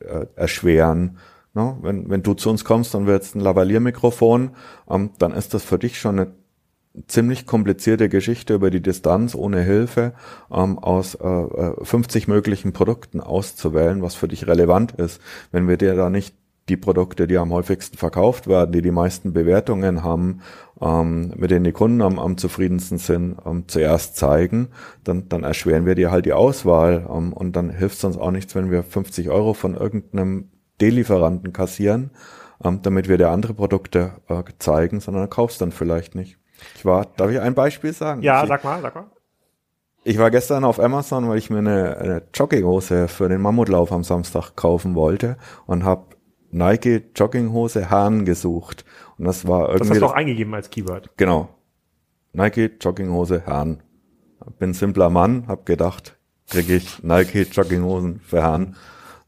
[0.00, 1.18] äh, erschweren.
[1.54, 1.76] Ne?
[1.82, 4.50] Wenn, wenn du zu uns kommst und willst ein Lavalier-Mikrofon,
[4.90, 6.32] ähm, dann ist das für dich schon eine
[7.06, 10.12] ziemlich komplizierte Geschichte über die Distanz ohne Hilfe
[10.50, 15.20] ähm, aus äh, 50 äh, möglichen Produkten auszuwählen, was für dich relevant ist.
[15.52, 16.34] Wenn wir dir da nicht
[16.72, 20.40] die Produkte, die am häufigsten verkauft werden, die die meisten Bewertungen haben,
[20.80, 24.68] ähm, mit denen die Kunden am, am zufriedensten sind, ähm, zuerst zeigen,
[25.04, 28.30] dann, dann erschweren wir dir halt die Auswahl ähm, und dann hilft es uns auch
[28.30, 32.10] nichts, wenn wir 50 Euro von irgendeinem D-Lieferanten kassieren,
[32.64, 36.38] ähm, damit wir dir andere Produkte äh, zeigen, sondern kaufst dann vielleicht nicht.
[36.76, 38.22] Ich war, darf ich ein Beispiel sagen?
[38.22, 39.06] Ja, sag mal, sag mal.
[40.04, 44.02] Ich war gestern auf Amazon, weil ich mir eine, eine Jogginghose für den Mammutlauf am
[44.02, 45.36] Samstag kaufen wollte
[45.66, 46.06] und habe
[46.52, 48.84] Nike Jogginghose Herren gesucht.
[49.18, 49.78] Und das war irgendwie.
[49.80, 51.10] Das hast du auch eingegeben als Keyword.
[51.16, 51.48] Genau.
[52.32, 53.82] Nike Jogginghose Herren.
[54.58, 56.16] Bin simpler Mann, hab gedacht,
[56.48, 58.76] kriege ich Nike Jogginghosen für Herren.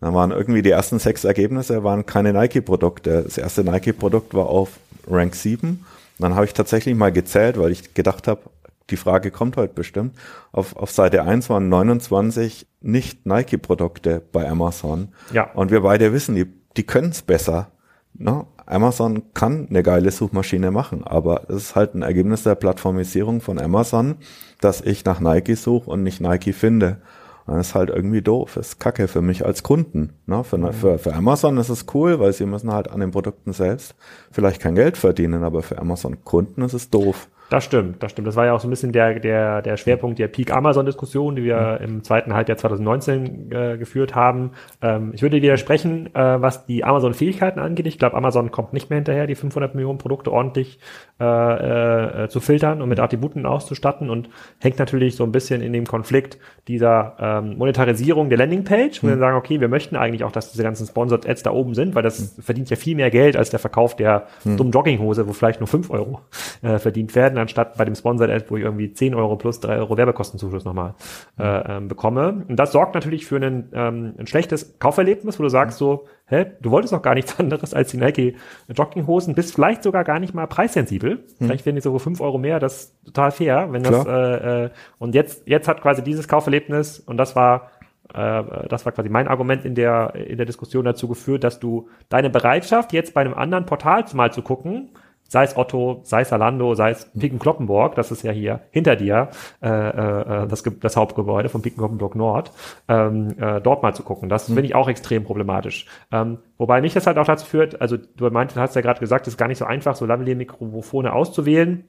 [0.00, 3.22] Dann waren irgendwie die ersten sechs Ergebnisse waren keine Nike-Produkte.
[3.22, 5.68] Das erste Nike-Produkt war auf Rank 7.
[5.70, 5.78] Und
[6.18, 8.42] dann habe ich tatsächlich mal gezählt, weil ich gedacht habe,
[8.90, 10.14] die Frage kommt heute bestimmt.
[10.52, 15.08] Auf, auf Seite 1 waren 29 nicht Nike-Produkte bei Amazon.
[15.32, 15.50] Ja.
[15.52, 16.46] Und wir beide wissen, die,
[16.76, 17.70] die können es besser.
[18.14, 18.46] Ne?
[18.66, 23.58] Amazon kann eine geile Suchmaschine machen, aber es ist halt ein Ergebnis der Plattformisierung von
[23.58, 24.16] Amazon,
[24.60, 26.98] dass ich nach Nike suche und nicht Nike finde.
[27.46, 30.14] Und das ist halt irgendwie doof, das ist kacke für mich als Kunden.
[30.26, 30.44] Ne?
[30.44, 30.72] Für, mhm.
[30.72, 33.94] für, für Amazon ist es cool, weil sie müssen halt an den Produkten selbst
[34.30, 37.28] vielleicht kein Geld verdienen, aber für Amazon-Kunden ist es doof.
[37.50, 38.26] Das stimmt, das stimmt.
[38.26, 41.78] Das war ja auch so ein bisschen der, der, der Schwerpunkt der Peak-Amazon-Diskussion, die wir
[41.78, 41.84] mhm.
[41.84, 44.52] im zweiten Halbjahr 2019 äh, geführt haben.
[44.80, 47.86] Ähm, ich würde widersprechen, äh, was die Amazon-Fähigkeiten angeht.
[47.86, 50.78] Ich glaube, Amazon kommt nicht mehr hinterher, die 500 Millionen Produkte ordentlich
[51.20, 55.72] äh, äh, zu filtern und mit Attributen auszustatten und hängt natürlich so ein bisschen in
[55.72, 59.10] dem Konflikt dieser ähm, Monetarisierung der Landingpage, wo mhm.
[59.10, 61.94] wir sagen, okay, wir möchten eigentlich auch, dass diese ganzen Sponsored Ads da oben sind,
[61.94, 62.42] weil das mhm.
[62.42, 64.56] verdient ja viel mehr Geld als der Verkauf der mhm.
[64.56, 66.20] dummen Jogginghose, wo vielleicht nur fünf Euro
[66.62, 69.76] äh, verdient werden, anstatt bei dem Sponsored Ad, wo ich irgendwie zehn Euro plus drei
[69.76, 70.94] Euro Werbekostenzuschuss nochmal
[71.38, 72.44] äh, ähm, bekomme.
[72.48, 76.46] Und das sorgt natürlich für einen, ähm, ein schlechtes Kauferlebnis, wo du sagst so, hä,
[76.60, 78.36] du wolltest doch gar nichts anderes als die Nike
[78.68, 81.12] Jogginghosen, bist vielleicht sogar gar nicht mal preissensibel.
[81.12, 81.22] Hm.
[81.38, 84.70] Vielleicht werden die so fünf Euro mehr, das ist total fair, wenn das, äh, äh,
[84.98, 87.70] und jetzt, jetzt hat quasi dieses Kauferlebnis, und das war,
[88.12, 91.88] äh, das war quasi mein Argument in der, in der Diskussion dazu geführt, dass du
[92.08, 94.90] deine Bereitschaft, jetzt bei einem anderen Portal mal zu gucken,
[95.28, 98.96] sei es Otto, sei es Salando, sei es Piken Kloppenburg, das ist ja hier hinter
[98.96, 99.30] dir
[99.62, 102.52] äh, äh, das, das Hauptgebäude von Piken Kloppenburg Nord,
[102.88, 104.28] ähm, äh, dort mal zu gucken.
[104.28, 104.54] Das mhm.
[104.54, 105.86] finde ich auch extrem problematisch.
[106.12, 109.26] Ähm, wobei mich das halt auch dazu führt, also du meintest, hast ja gerade gesagt,
[109.26, 111.84] es ist gar nicht so einfach, so Lavalier-Mikrofone auszuwählen.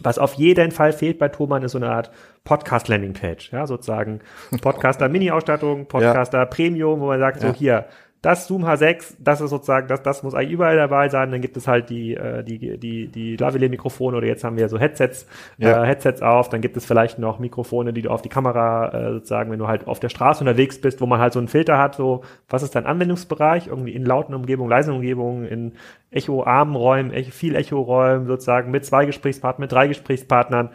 [0.00, 2.12] Was auf jeden Fall fehlt bei Thomann ist so eine Art
[2.44, 4.20] Podcast-Landing-Page, ja, sozusagen
[4.62, 6.44] Podcaster-Mini-Ausstattung, Podcaster ja.
[6.44, 7.48] Premium, wo man sagt, ja.
[7.48, 7.86] so hier,
[8.20, 11.30] das Zoom H6, das ist sozusagen, das, das muss eigentlich überall dabei sein.
[11.30, 14.78] Dann gibt es halt die, äh, die, die, die Lavalier-Mikrofone oder jetzt haben wir so
[14.78, 15.84] Headsets, ja.
[15.84, 16.48] äh, Headsets auf.
[16.48, 19.68] Dann gibt es vielleicht noch Mikrofone, die du auf die Kamera äh, sozusagen, wenn du
[19.68, 22.64] halt auf der Straße unterwegs bist, wo man halt so einen Filter hat, so, was
[22.64, 23.68] ist dein Anwendungsbereich?
[23.68, 25.72] Irgendwie in lauten Umgebungen, leisen Umgebungen, in
[26.10, 30.70] Echo-armen Räumen, viel Echo-Räumen sozusagen mit zwei Gesprächspartnern, mit drei Gesprächspartnern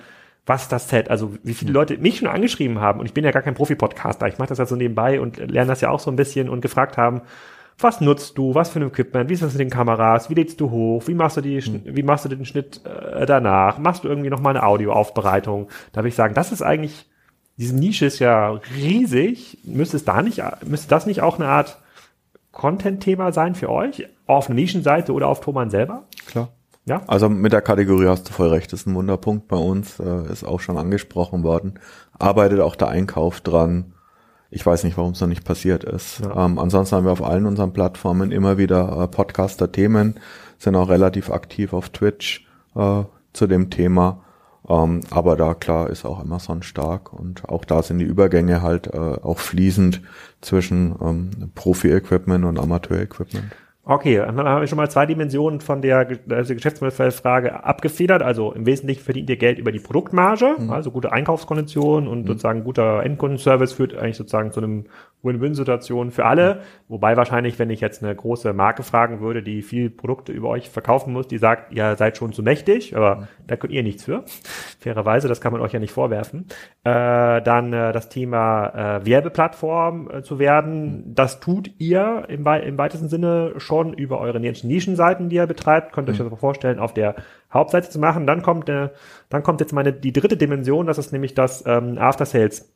[0.45, 1.73] was das Set, also wie viele hm.
[1.73, 4.57] Leute mich schon angeschrieben haben, und ich bin ja gar kein Profi-Podcaster, ich mache das
[4.57, 7.21] ja so nebenbei und lerne das ja auch so ein bisschen und gefragt haben,
[7.79, 10.59] was nutzt du, was für ein Equipment, wie ist das mit den Kameras, wie lädst
[10.61, 11.81] du hoch, wie machst du die, mhm.
[11.85, 16.09] wie machst du den Schnitt äh, danach, machst du irgendwie nochmal eine Audioaufbereitung, da würde
[16.09, 17.09] ich sagen, das ist eigentlich,
[17.57, 21.79] diese Nische ist ja riesig, müsste es da nicht, müsste das nicht auch eine Art
[22.51, 26.03] Content-Thema sein für euch, auf einer Nischenseite oder auf Thomann selber?
[26.27, 26.49] Klar.
[26.85, 27.01] Ja.
[27.07, 30.31] Also mit der Kategorie hast du voll recht, das ist ein Wunderpunkt bei uns, äh,
[30.31, 31.79] ist auch schon angesprochen worden.
[32.19, 33.93] Arbeitet auch der Einkauf dran.
[34.49, 36.19] Ich weiß nicht, warum es noch nicht passiert ist.
[36.19, 36.45] Ja.
[36.45, 40.19] Ähm, ansonsten haben wir auf allen unseren Plattformen immer wieder äh, Podcaster-Themen,
[40.59, 44.23] sind auch relativ aktiv auf Twitch äh, zu dem Thema.
[44.67, 48.87] Ähm, aber da klar ist auch Amazon stark und auch da sind die Übergänge halt
[48.87, 50.01] äh, auch fließend
[50.41, 53.45] zwischen ähm, Profi-Equipment und Amateur-Equipment.
[53.85, 58.23] Okay, dann haben wir schon mal zwei Dimensionen von der also Geschäftsmodellfrage abgefedert.
[58.23, 60.69] Also im Wesentlichen verdient ihr Geld über die Produktmarge, mhm.
[60.69, 62.27] also gute Einkaufskonditionen und mhm.
[62.27, 64.85] sozusagen guter Endkundenservice führt eigentlich sozusagen zu einem
[65.21, 66.61] Win-Win-Situation für alle.
[66.87, 70.69] Wobei wahrscheinlich, wenn ich jetzt eine große Marke fragen würde, die viel Produkte über euch
[70.69, 73.27] verkaufen muss, die sagt, ihr seid schon zu mächtig, aber mhm.
[73.47, 74.23] da könnt ihr nichts für.
[74.79, 76.45] Fairerweise, das kann man euch ja nicht vorwerfen.
[76.85, 81.15] Äh, dann äh, das Thema äh, Werbeplattform äh, zu werden, mhm.
[81.15, 85.93] das tut ihr im, im weitesten Sinne schon über eure Nischenseiten, die ihr betreibt.
[85.93, 86.29] Könnt ihr euch mhm.
[86.29, 87.15] das vorstellen, auf der
[87.51, 88.27] Hauptseite zu machen.
[88.27, 88.89] Dann kommt, äh,
[89.29, 92.73] dann kommt jetzt meine die dritte Dimension, das ist nämlich das ähm, After Sales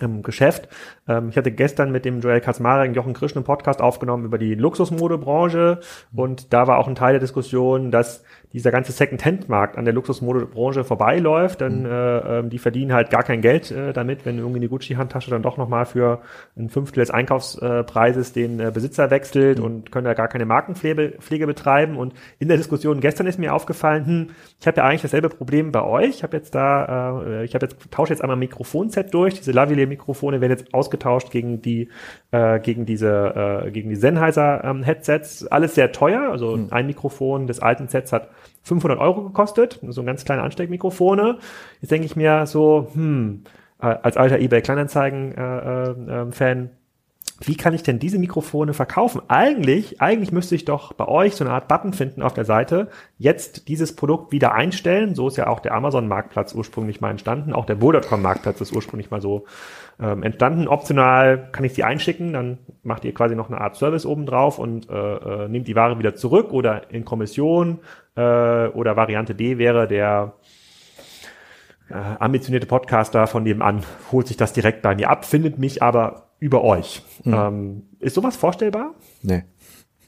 [0.00, 0.68] im Geschäft.
[1.08, 4.54] Ähm, ich hatte gestern mit dem Joel Kaczmarek Jochen Krisch einen Podcast aufgenommen über die
[4.54, 5.80] Luxusmodebranche
[6.14, 10.82] und da war auch ein Teil der Diskussion, dass dieser ganze Second-Hand-Markt an der Luxusmodebranche
[10.82, 11.86] vorbeiläuft, dann mhm.
[11.86, 15.42] äh, ähm, die verdienen halt gar kein Geld äh, damit, wenn irgendwie eine Gucci-Handtasche dann
[15.42, 16.20] doch nochmal für
[16.56, 19.64] ein Fünftel des Einkaufspreises den äh, Besitzer wechselt mhm.
[19.64, 21.96] und können da gar keine Markenpflege Pflege betreiben.
[21.96, 25.70] Und in der Diskussion gestern ist mir aufgefallen, hm, ich habe ja eigentlich dasselbe Problem
[25.70, 26.08] bei euch.
[26.08, 29.34] Ich habe jetzt da, äh, ich habe jetzt tausche jetzt einmal ein Mikrofonset durch.
[29.34, 31.88] Diese Lavalier-Mikrofone werden jetzt ausgetauscht gegen die
[32.32, 35.46] äh, gegen diese äh, gegen die Sennheiser ähm, Headsets.
[35.46, 36.30] Alles sehr teuer.
[36.30, 36.68] Also mhm.
[36.70, 38.28] ein Mikrofon des alten Sets hat
[38.62, 41.38] 500 Euro gekostet, so ein ganz kleine Ansteckmikrofone.
[41.80, 43.44] Jetzt denke ich mir so, hm,
[43.80, 46.70] äh, als alter eBay Kleinanzeigen äh, äh, Fan,
[47.42, 49.22] wie kann ich denn diese Mikrofone verkaufen?
[49.28, 52.88] Eigentlich, eigentlich müsste ich doch bei euch so eine Art Button finden auf der Seite,
[53.16, 55.14] jetzt dieses Produkt wieder einstellen.
[55.14, 57.54] So ist ja auch der Amazon-Marktplatz ursprünglich mal entstanden.
[57.54, 59.46] Auch der Bull.com-Marktplatz ist ursprünglich mal so
[59.98, 60.68] ähm, entstanden.
[60.68, 64.90] Optional kann ich sie einschicken, dann macht ihr quasi noch eine Art Service obendrauf und
[64.90, 67.78] äh, äh, nehmt die Ware wieder zurück oder in Kommission
[68.16, 70.34] äh, oder Variante D wäre der
[71.90, 73.82] äh, ambitionierte Podcaster von nebenan
[74.12, 77.02] holt sich das direkt bei mir ab, findet mich aber über euch.
[77.24, 77.34] Mhm.
[77.34, 78.94] Ähm, ist sowas vorstellbar?
[79.22, 79.44] Nee.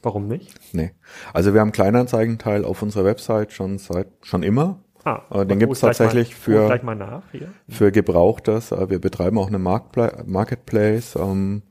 [0.01, 0.53] Warum nicht?
[0.73, 0.91] Nee.
[1.33, 4.79] Also wir haben Kleinanzeigenteil auf unserer Website schon seit schon immer.
[5.05, 6.29] Ah, äh, den gibt es tatsächlich
[6.83, 7.23] mal, für,
[7.69, 8.71] für Gebrauchtes.
[8.71, 11.63] Äh, wir betreiben auch eine Marketplace ähm,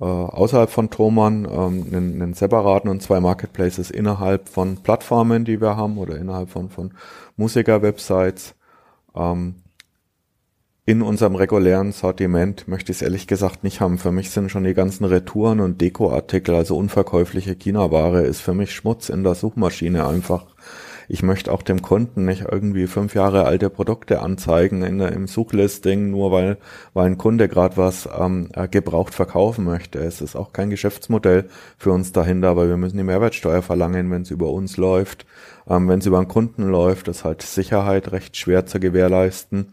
[0.00, 5.60] äh, außerhalb von Thomann, ähm, einen, einen separaten und zwei Marketplaces innerhalb von Plattformen, die
[5.60, 6.92] wir haben oder innerhalb von, von
[7.36, 8.54] Musiker-Websites.
[9.14, 9.56] Ähm,
[10.86, 13.98] in unserem regulären Sortiment möchte ich es ehrlich gesagt nicht haben.
[13.98, 18.72] Für mich sind schon die ganzen Retouren und Dekoartikel, also unverkäufliche China-Ware, ist für mich
[18.72, 20.46] Schmutz in der Suchmaschine einfach.
[21.12, 26.10] Ich möchte auch dem Kunden nicht irgendwie fünf Jahre alte Produkte anzeigen in im Suchlisting,
[26.10, 26.56] nur weil,
[26.94, 29.98] weil ein Kunde gerade was ähm, äh, gebraucht verkaufen möchte.
[29.98, 34.22] Es ist auch kein Geschäftsmodell für uns dahinter, weil wir müssen die Mehrwertsteuer verlangen, wenn
[34.22, 35.26] es über uns läuft.
[35.68, 39.72] Ähm, wenn es über einen Kunden läuft, ist halt Sicherheit recht schwer zu gewährleisten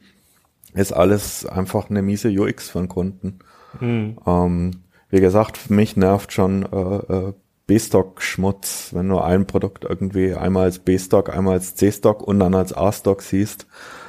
[0.73, 3.39] ist alles einfach eine miese UX für einen Kunden.
[3.79, 4.17] Mhm.
[4.25, 4.71] Ähm,
[5.09, 7.33] wie gesagt, mich nervt schon äh, äh,
[7.67, 12.73] B-Stock-Schmutz, wenn du ein Produkt irgendwie einmal als B-Stock, einmal als C-Stock und dann als
[12.73, 13.67] A-Stock siehst.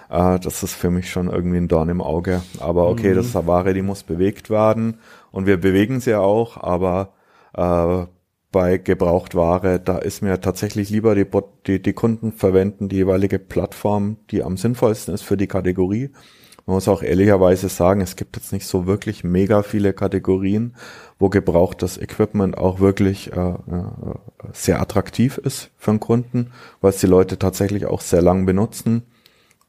[0.09, 2.43] Äh, das ist für mich schon irgendwie ein Dorn im Auge.
[2.61, 3.17] Aber okay, mhm.
[3.17, 4.99] das ist eine Ware, die muss bewegt werden
[5.31, 7.15] und wir bewegen sie auch, aber
[7.55, 8.07] äh,
[8.51, 11.27] bei Gebrauchtware, da ist mir tatsächlich lieber die,
[11.67, 16.11] die, die Kunden verwenden die jeweilige Plattform, die am sinnvollsten ist für die Kategorie
[16.69, 20.77] man muss auch ehrlicherweise sagen, es gibt jetzt nicht so wirklich mega viele Kategorien,
[21.19, 23.55] wo gebrauchtes Equipment auch wirklich äh, äh,
[24.53, 29.03] sehr attraktiv ist für einen Kunden, weil es die Leute tatsächlich auch sehr lang benutzen.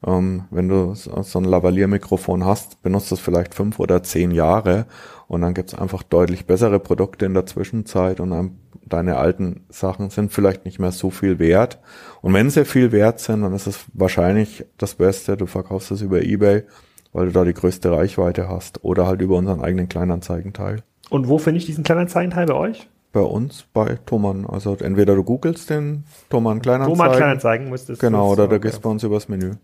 [0.06, 4.86] Ähm, wenn du so ein Lavalier-Mikrofon hast, benutzt es vielleicht fünf oder zehn Jahre
[5.26, 10.10] und dann gibt's einfach deutlich bessere Produkte in der Zwischenzeit und dann deine alten Sachen
[10.10, 11.78] sind vielleicht nicht mehr so viel wert.
[12.22, 16.00] Und wenn sie viel wert sind, dann ist es wahrscheinlich das Beste, du verkaufst es
[16.00, 16.64] über Ebay
[17.12, 20.82] weil du da die größte Reichweite hast oder halt über unseren eigenen Kleinanzeigenteil.
[21.10, 22.88] Und wo finde ich diesen Kleinanzeigenteil bei euch?
[23.12, 24.46] Bei uns, bei Thomann.
[24.46, 26.96] Also entweder du googelst den Thomann Kleinanzeigen.
[26.96, 29.54] Thomann Kleinanzeigen müsstest Genau, oder du gehst bei uns übers Menü.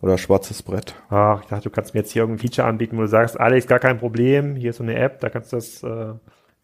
[0.00, 0.96] Oder schwarzes Brett.
[1.10, 3.68] Ach, ich dachte, du kannst mir jetzt hier irgendein Feature anbieten, wo du sagst, Alex,
[3.68, 6.14] gar kein Problem, hier ist so eine App, da kannst du das, äh,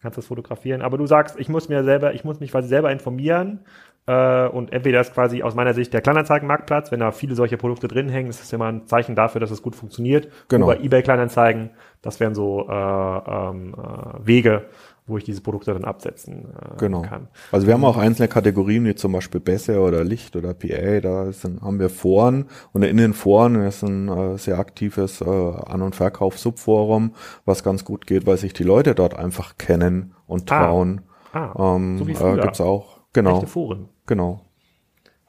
[0.01, 0.81] kannst das fotografieren.
[0.81, 3.59] Aber du sagst, ich muss mir selber, ich muss mich quasi selber informieren
[4.07, 8.09] und entweder ist quasi aus meiner Sicht der Kleinanzeigenmarktplatz, wenn da viele solche Produkte drin
[8.09, 10.29] hängen, ist das immer ein Zeichen dafür, dass es gut funktioniert.
[10.47, 10.65] Genau.
[10.65, 11.69] Oder eBay Kleinanzeigen,
[12.01, 14.65] das wären so äh, ähm, äh, Wege,
[15.09, 17.01] wo ich diese Produkte dann absetzen äh, genau.
[17.01, 17.27] kann.
[17.51, 21.31] Also wir haben auch einzelne Kategorien, wie zum Beispiel Bässe oder Licht oder PA, da
[21.31, 25.81] sind, haben wir Foren und in den Foren ist ein äh, sehr aktives äh, An-
[25.81, 30.59] und Verkauf-Subforum, was ganz gut geht, weil sich die Leute dort einfach kennen und ah.
[30.59, 31.01] trauen.
[31.33, 32.37] Ah, ah ähm, so wie früher.
[32.37, 33.35] Äh, gibt's auch, genau.
[33.35, 33.89] Echte Foren.
[34.05, 34.41] Genau.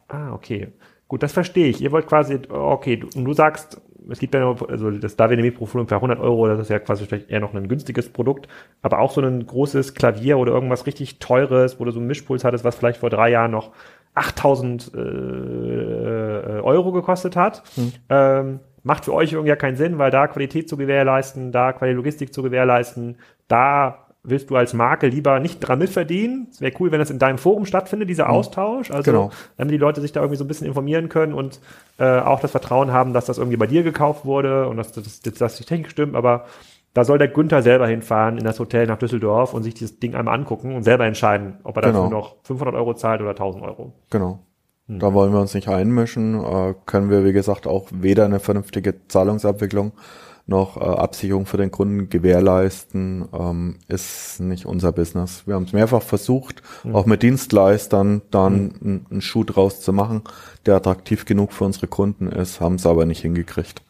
[0.09, 0.73] Ah, okay.
[1.09, 1.81] Gut, das verstehe ich.
[1.81, 5.43] Ihr wollt quasi, okay, du, und du sagst, es gibt ja noch, also das Davide
[5.43, 8.49] Mikrofon für 100 Euro, das ist ja quasi vielleicht eher noch ein günstiges Produkt,
[8.83, 12.45] aber auch so ein großes Klavier oder irgendwas richtig teures, wo du so einen Mischpuls
[12.45, 13.73] hattest, was vielleicht vor drei Jahren noch
[14.15, 17.93] 8000 äh, Euro gekostet hat, hm.
[18.09, 21.97] ähm, macht für euch irgendwie ja keinen Sinn, weil da Qualität zu gewährleisten, da Qualität
[21.97, 23.19] Logistik zu gewährleisten,
[23.49, 26.49] da willst du als Marke lieber nicht dran mitverdienen?
[26.51, 28.33] Es wäre cool, wenn das in deinem Forum stattfindet, dieser mhm.
[28.33, 28.91] Austausch.
[28.91, 29.31] Also, genau.
[29.57, 31.61] damit die Leute sich da irgendwie so ein bisschen informieren können und
[31.99, 35.21] äh, auch das Vertrauen haben, dass das irgendwie bei dir gekauft wurde und dass, dass,
[35.21, 36.15] dass die Technik stimmt.
[36.15, 36.45] Aber
[36.93, 40.15] da soll der Günther selber hinfahren in das Hotel nach Düsseldorf und sich dieses Ding
[40.15, 42.11] einmal angucken und selber entscheiden, ob er dafür genau.
[42.11, 43.93] noch 500 Euro zahlt oder 1000 Euro.
[44.11, 44.41] Genau.
[44.87, 44.99] Hm.
[44.99, 46.43] Da wollen wir uns nicht einmischen.
[46.43, 49.93] Äh, können wir, wie gesagt, auch weder eine vernünftige Zahlungsabwicklung
[50.47, 55.47] noch äh, Absicherung für den Kunden gewährleisten, ähm, ist nicht unser Business.
[55.47, 56.97] Wir haben es mehrfach versucht, mhm.
[56.97, 59.07] auch mit Dienstleistern dann mhm.
[59.11, 60.23] einen Schuh draus zu machen,
[60.67, 63.83] der attraktiv genug für unsere Kunden ist, haben es aber nicht hingekriegt.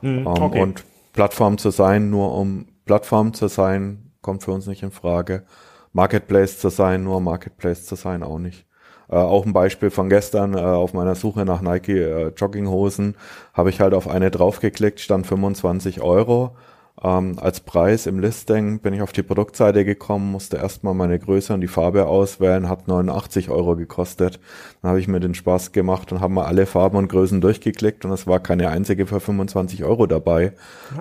[0.00, 0.62] Mhm, okay.
[0.62, 5.44] und Plattform zu sein, nur um Plattform zu sein, kommt für uns nicht in Frage.
[5.92, 8.67] Marketplace zu sein, nur Marketplace zu sein, auch nicht.
[9.10, 13.16] Äh, auch ein Beispiel von gestern äh, auf meiner Suche nach Nike äh, Jogginghosen
[13.54, 16.56] habe ich halt auf eine draufgeklickt, stand 25 Euro.
[17.02, 21.54] Ähm, als Preis im Listing bin ich auf die Produktseite gekommen, musste erstmal meine Größe
[21.54, 24.40] und die Farbe auswählen, hat 89 Euro gekostet.
[24.82, 28.04] Dann habe ich mir den Spaß gemacht und habe mal alle Farben und Größen durchgeklickt
[28.04, 30.54] und es war keine einzige für 25 Euro dabei.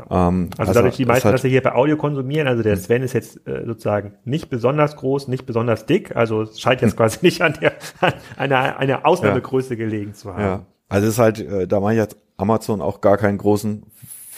[0.09, 0.27] Ja.
[0.27, 2.81] Ähm, also, also, dadurch die meisten, dass sie hier bei Audio konsumieren, also der hm.
[2.81, 6.95] Sven ist jetzt äh, sozusagen nicht besonders groß, nicht besonders dick, also es scheint jetzt
[6.95, 9.77] quasi nicht an der an einer, einer Ausnahmegröße ja.
[9.77, 10.41] gelegen zu haben.
[10.41, 10.65] Ja.
[10.89, 13.83] Also es ist halt, äh, da mache ich jetzt Amazon auch gar keinen großen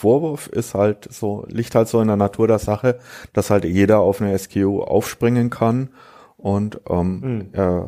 [0.00, 2.98] Vorwurf ist halt so, liegt halt so in der Natur der Sache,
[3.34, 5.90] dass halt jeder auf eine SKU aufspringen kann
[6.38, 7.48] und ähm, mhm.
[7.52, 7.82] äh,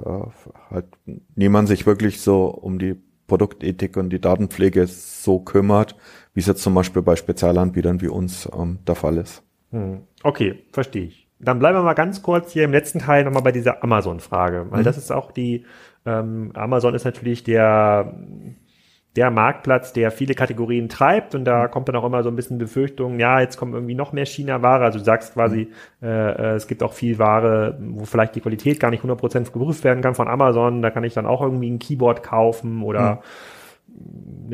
[0.71, 0.87] halt
[1.35, 2.97] niemand sich wirklich so um die
[3.27, 5.97] Produktethik und die Datenpflege so kümmert,
[6.35, 9.43] wie es jetzt zum Beispiel bei Spezialanbietern wie uns ähm, der Fall ist.
[9.71, 10.03] Mhm.
[10.23, 11.29] Okay, verstehe ich.
[11.39, 14.81] Dann bleiben wir mal ganz kurz hier im letzten Teil nochmal bei dieser Amazon-Frage, weil
[14.81, 14.85] mhm.
[14.85, 15.65] das ist auch die,
[16.05, 18.15] ähm, Amazon ist natürlich der
[19.17, 21.35] der Marktplatz, der viele Kategorien treibt.
[21.35, 24.13] Und da kommt dann auch immer so ein bisschen Befürchtung, ja, jetzt kommt irgendwie noch
[24.13, 26.07] mehr China-Ware, also du sagst quasi, mhm.
[26.07, 30.03] äh, es gibt auch viel Ware, wo vielleicht die Qualität gar nicht 100% geprüft werden
[30.03, 33.19] kann von Amazon, da kann ich dann auch irgendwie ein Keyboard kaufen oder mhm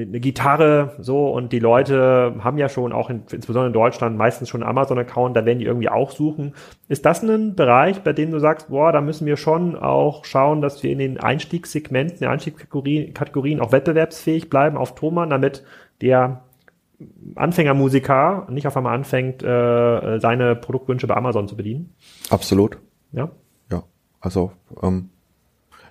[0.03, 4.49] eine Gitarre so und die Leute haben ja schon auch in, insbesondere in Deutschland meistens
[4.49, 6.55] schon einen Amazon-Account, da werden die irgendwie auch suchen.
[6.89, 10.61] Ist das ein Bereich, bei dem du sagst, boah, da müssen wir schon auch schauen,
[10.61, 15.65] dass wir in den Einstiegssegmenten, den Einstiegskategorien auch wettbewerbsfähig bleiben auf Thomann, damit
[16.01, 16.43] der
[17.35, 21.95] Anfängermusiker nicht auf einmal anfängt, äh, seine Produktwünsche bei Amazon zu bedienen?
[22.31, 22.79] Absolut.
[23.13, 23.31] Ja.
[23.71, 23.85] Ja.
[24.21, 25.11] Also ähm,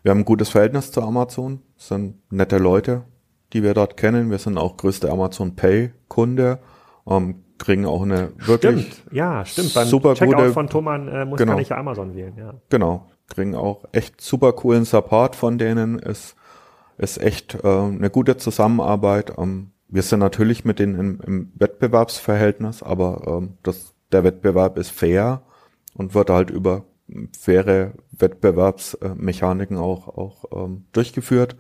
[0.04, 3.04] wir haben ein gutes Verhältnis zu Amazon, sind nette Leute,
[3.54, 4.30] die wir dort kennen.
[4.30, 6.60] Wir sind auch größte Amazon Pay Kunde,
[7.08, 9.14] ähm, kriegen auch eine wirklich stimmt.
[9.14, 9.74] ja stimmt.
[9.74, 12.54] Beim super Checkout gute, von Thomann äh, muss genau, kann ich ja Amazon wählen ja.
[12.70, 13.08] Genau.
[13.30, 16.00] Kriegen auch echt super coolen Support von denen.
[16.00, 16.36] Ist
[16.98, 19.34] ist echt äh, eine gute Zusammenarbeit.
[19.38, 24.92] Ähm, wir sind natürlich mit denen im, im Wettbewerbsverhältnis aber ähm, das der Wettbewerb ist
[24.92, 25.42] fair
[25.94, 26.86] und wird halt über
[27.38, 31.56] faire Wettbewerbsmechaniken auch auch ähm, durchgeführt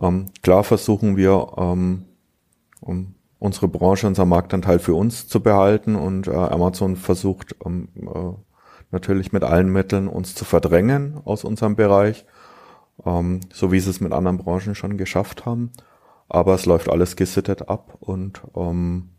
[0.00, 2.04] ähm, klar versuchen wir, ähm,
[2.80, 8.32] um unsere Branche, unser Marktanteil für uns zu behalten und äh, Amazon versucht ähm, äh,
[8.90, 12.24] natürlich mit allen Mitteln uns zu verdrängen aus unserem Bereich,
[13.04, 15.70] ähm, so wie sie es mit anderen Branchen schon geschafft haben.
[16.28, 19.10] Aber es läuft alles gesittet ab und ähm,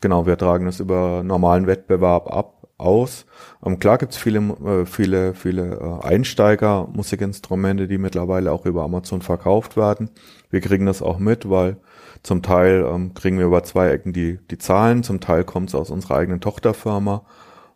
[0.00, 3.26] genau, wir tragen es über normalen Wettbewerb ab aus.
[3.64, 9.22] Ähm, klar gibt's viele, äh, viele, viele äh, Einsteiger Musikinstrumente, die mittlerweile auch über Amazon
[9.22, 10.10] verkauft werden.
[10.50, 11.76] Wir kriegen das auch mit, weil
[12.22, 15.74] zum Teil ähm, kriegen wir über zwei Ecken die, die Zahlen, zum Teil kommt es
[15.74, 17.24] aus unserer eigenen Tochterfirma.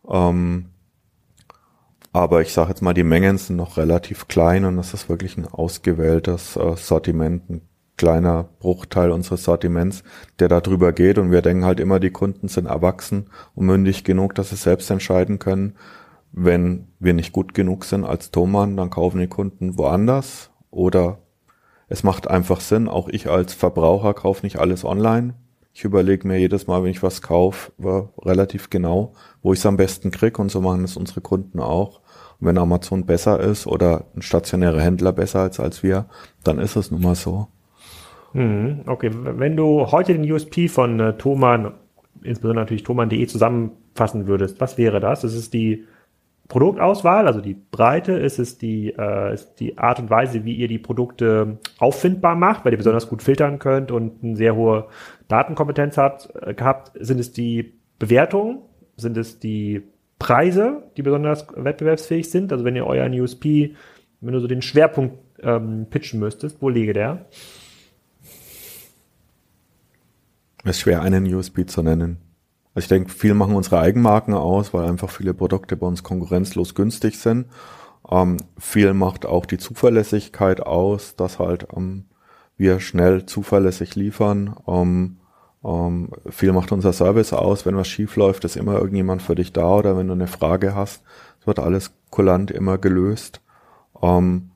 [0.08, 0.66] Ähm,
[2.12, 5.36] aber ich sage jetzt mal, die Mengen sind noch relativ klein und das ist wirklich
[5.36, 7.60] ein ausgewähltes äh, Sortiment, ein
[7.96, 10.02] kleiner Bruchteil unseres Sortiments,
[10.38, 11.18] der da drüber geht.
[11.18, 14.90] Und wir denken halt immer, die Kunden sind erwachsen und mündig genug, dass sie selbst
[14.90, 15.74] entscheiden können.
[16.32, 20.50] Wenn wir nicht gut genug sind als Thomann, dann kaufen die Kunden woanders.
[20.70, 21.18] Oder
[21.88, 25.34] es macht einfach Sinn, auch ich als Verbraucher kaufe nicht alles online.
[25.72, 27.70] Ich überlege mir jedes Mal, wenn ich was kaufe,
[28.18, 30.38] relativ genau, wo ich es am besten krieg.
[30.38, 32.00] Und so machen es unsere Kunden auch.
[32.40, 36.06] Wenn Amazon besser ist oder ein stationärer Händler besser als, als wir,
[36.44, 37.48] dann ist es nun mal so.
[38.36, 41.72] Mhm, okay, wenn du heute den USP von äh, Thomann,
[42.22, 45.24] insbesondere natürlich thomann.de zusammenfassen würdest, was wäre das?
[45.24, 45.86] Ist es die
[46.46, 48.12] Produktauswahl, also die Breite?
[48.12, 52.66] Ist es die, äh, ist die Art und Weise, wie ihr die Produkte auffindbar macht,
[52.66, 54.88] weil ihr besonders gut filtern könnt und eine sehr hohe
[55.28, 56.92] Datenkompetenz habt, äh, gehabt?
[57.00, 58.58] Sind es die Bewertungen?
[58.98, 59.80] Sind es die
[60.18, 62.52] Preise, die besonders wettbewerbsfähig sind?
[62.52, 63.74] Also wenn ihr euren USP,
[64.20, 67.24] wenn du so den Schwerpunkt ähm, pitchen müsstest, wo lege der?
[70.66, 72.18] Ist schwer, einen USB zu nennen.
[72.74, 76.74] Also ich denke, viel machen unsere Eigenmarken aus, weil einfach viele Produkte bei uns konkurrenzlos
[76.74, 77.46] günstig sind.
[78.10, 82.04] Ähm, viel macht auch die Zuverlässigkeit aus, dass halt ähm,
[82.56, 84.56] wir schnell zuverlässig liefern.
[84.66, 85.16] Ähm,
[85.64, 87.66] ähm, viel macht unser Service aus.
[87.66, 90.74] Wenn was schief läuft, ist immer irgendjemand für dich da oder wenn du eine Frage
[90.74, 91.02] hast,
[91.44, 93.40] wird alles kulant immer gelöst.
[94.02, 94.50] Ähm,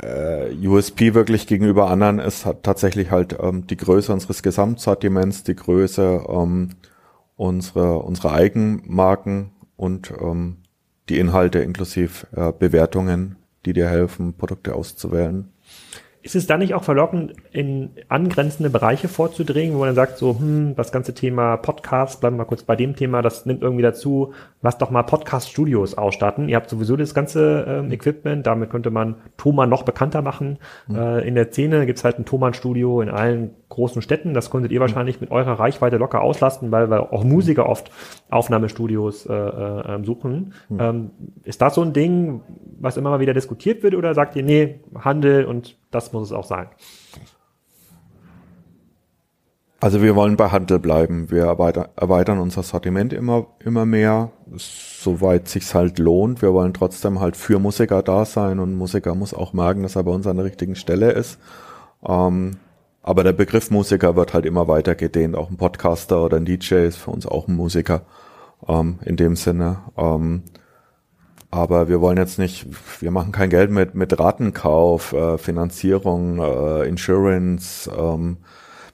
[0.00, 5.56] äh, USP wirklich gegenüber anderen ist hat tatsächlich halt ähm, die Größe unseres Gesamtsortiments, die
[5.56, 6.70] Größe ähm,
[7.36, 10.58] unserer unsere Eigenmarken und ähm,
[11.08, 15.52] die Inhalte inklusive äh, Bewertungen, die dir helfen, Produkte auszuwählen.
[16.26, 20.36] Ist es dann nicht auch verlockend, in angrenzende Bereiche vorzudringen, wo man dann sagt, so,
[20.36, 23.84] hm, das ganze Thema Podcast, bleiben wir mal kurz bei dem Thema, das nimmt irgendwie
[23.84, 26.48] dazu, lass doch mal Podcast-Studios ausstatten.
[26.48, 30.58] Ihr habt sowieso das ganze ähm, Equipment, damit könnte man Thomann noch bekannter machen.
[30.88, 30.96] Mhm.
[30.96, 34.34] Äh, in der Szene gibt's halt ein Thomann-Studio in allen großen Städten.
[34.34, 37.90] Das konntet ihr wahrscheinlich mit eurer Reichweite locker auslasten, weil wir auch Musiker oft
[38.30, 40.54] Aufnahmestudios äh, äh, ähm, suchen.
[40.68, 40.80] Mhm.
[40.80, 41.10] Ähm,
[41.44, 42.42] ist das so ein Ding,
[42.78, 46.32] was immer mal wieder diskutiert wird oder sagt ihr, nee, Handel und das muss es
[46.32, 46.68] auch sein?
[49.78, 51.30] Also wir wollen bei Handel bleiben.
[51.30, 56.40] Wir erweitern, erweitern unser Sortiment immer, immer mehr, soweit sich's halt lohnt.
[56.40, 60.04] Wir wollen trotzdem halt für Musiker da sein und Musiker muss auch merken, dass er
[60.04, 61.38] bei uns an der richtigen Stelle ist.
[62.06, 62.56] Ähm,
[63.06, 65.36] aber der Begriff Musiker wird halt immer weiter gedehnt.
[65.36, 68.02] Auch ein Podcaster oder ein DJ ist für uns auch ein Musiker
[68.66, 69.78] ähm, in dem Sinne.
[69.96, 70.42] Ähm,
[71.52, 72.66] aber wir wollen jetzt nicht,
[73.00, 78.38] wir machen kein Geld mit, mit Ratenkauf, äh, Finanzierung, äh, Insurance, ähm,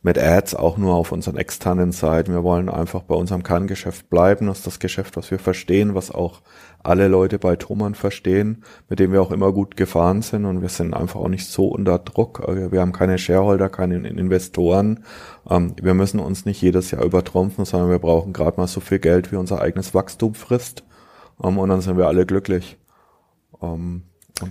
[0.03, 2.35] mit Ads auch nur auf unseren externen Seiten.
[2.35, 4.47] Wir wollen einfach bei unserem Kerngeschäft bleiben.
[4.47, 6.43] Das ist das Geschäft, was wir verstehen, was auch
[6.83, 10.69] alle Leute bei Thomann verstehen, mit dem wir auch immer gut gefahren sind und wir
[10.69, 12.43] sind einfach auch nicht so unter Druck.
[12.71, 15.05] Wir haben keine Shareholder, keine Investoren.
[15.49, 18.99] Ähm, wir müssen uns nicht jedes Jahr übertrumpfen, sondern wir brauchen gerade mal so viel
[18.99, 20.85] Geld, wie unser eigenes Wachstum frisst.
[21.43, 22.79] Ähm, und dann sind wir alle glücklich.
[23.63, 24.03] Ähm,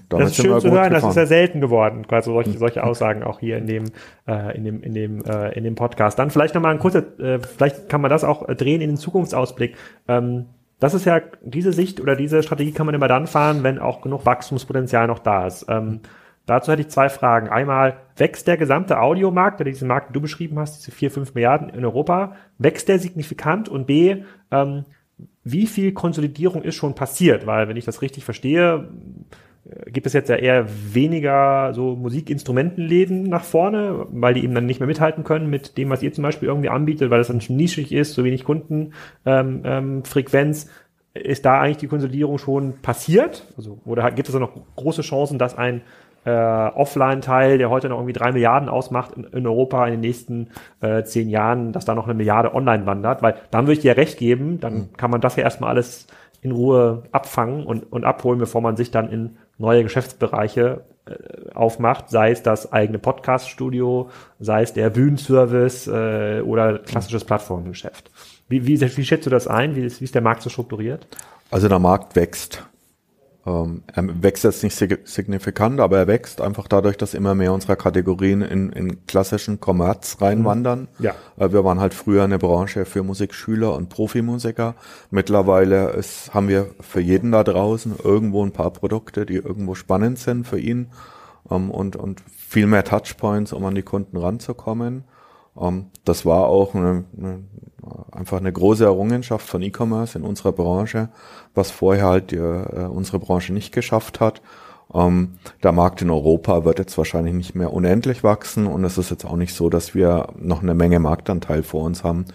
[0.10, 0.94] das ist schön zu hören, gefahren.
[0.94, 3.86] das ist ja selten geworden, quasi solche, solche Aussagen auch hier in dem,
[4.28, 6.18] äh, in dem, in dem, äh, in dem Podcast.
[6.18, 9.76] Dann vielleicht nochmal ein kurzer, äh, vielleicht kann man das auch drehen in den Zukunftsausblick.
[10.08, 10.46] Ähm,
[10.82, 14.02] das ist ja, diese Sicht oder diese Strategie kann man immer dann fahren, wenn auch
[14.02, 15.68] genug Wachstumspotenzial noch da ist.
[15.70, 16.00] Ähm,
[16.48, 17.50] dazu hätte ich zwei Fragen.
[17.50, 21.36] Einmal, wächst der gesamte Audiomarkt, der diesen Markt, den du beschrieben hast, diese vier, fünf
[21.36, 23.70] Milliarden in Europa, wächst der signifikant?
[23.70, 24.86] Und B, ähm,
[25.44, 27.46] wie viel Konsolidierung ist schon passiert?
[27.46, 28.90] Weil, wenn ich das richtig verstehe,
[29.88, 34.80] gibt es jetzt ja eher weniger so Musikinstrumentenläden nach vorne, weil die eben dann nicht
[34.80, 37.92] mehr mithalten können mit dem, was ihr zum Beispiel irgendwie anbietet, weil das dann nischig
[37.92, 38.94] ist, so wenig Kundenfrequenz.
[39.26, 40.02] Ähm, ähm,
[41.14, 43.46] ist da eigentlich die Konsolidierung schon passiert?
[43.58, 45.82] Also, oder gibt es da noch große Chancen, dass ein
[46.24, 50.52] äh, Offline-Teil, der heute noch irgendwie drei Milliarden ausmacht in, in Europa in den nächsten
[50.80, 53.22] äh, zehn Jahren, dass da noch eine Milliarde online wandert?
[53.22, 54.94] Weil dann würde ich dir recht geben, dann mhm.
[54.96, 56.08] kann man das ja erstmal alles
[56.42, 62.10] in Ruhe abfangen und, und abholen, bevor man sich dann in neue Geschäftsbereiche äh, aufmacht,
[62.10, 64.10] sei es das eigene Podcast-Studio,
[64.40, 68.12] sei es der Bühnenservice äh, oder klassisches Plattformgeschäft.
[68.50, 69.76] Wie, wie, wie schätzt du das ein?
[69.76, 71.08] Wie ist, wie ist der Markt so strukturiert?
[71.52, 72.64] Also der Markt wächst.
[73.46, 77.76] Ähm, er wächst jetzt nicht signifikant, aber er wächst einfach dadurch, dass immer mehr unserer
[77.76, 80.88] Kategorien in, in klassischen Kommerz reinwandern.
[81.00, 81.06] Mhm.
[81.06, 81.16] Ja.
[81.38, 84.76] Äh, wir waren halt früher eine Branche für Musikschüler und Profimusiker.
[85.10, 90.20] Mittlerweile ist, haben wir für jeden da draußen irgendwo ein paar Produkte, die irgendwo spannend
[90.20, 90.92] sind für ihn
[91.50, 95.06] ähm, und, und viel mehr Touchpoints, um an die Kunden ranzukommen.
[95.60, 97.44] Ähm, das war auch eine, eine,
[98.12, 101.10] einfach eine große Errungenschaft von E-Commerce in unserer Branche,
[101.54, 104.42] was vorher halt die, äh, unsere Branche nicht geschafft hat.
[104.94, 109.10] Ähm, der Markt in Europa wird jetzt wahrscheinlich nicht mehr unendlich wachsen und es ist
[109.10, 112.26] jetzt auch nicht so, dass wir noch eine Menge Marktanteil vor uns haben.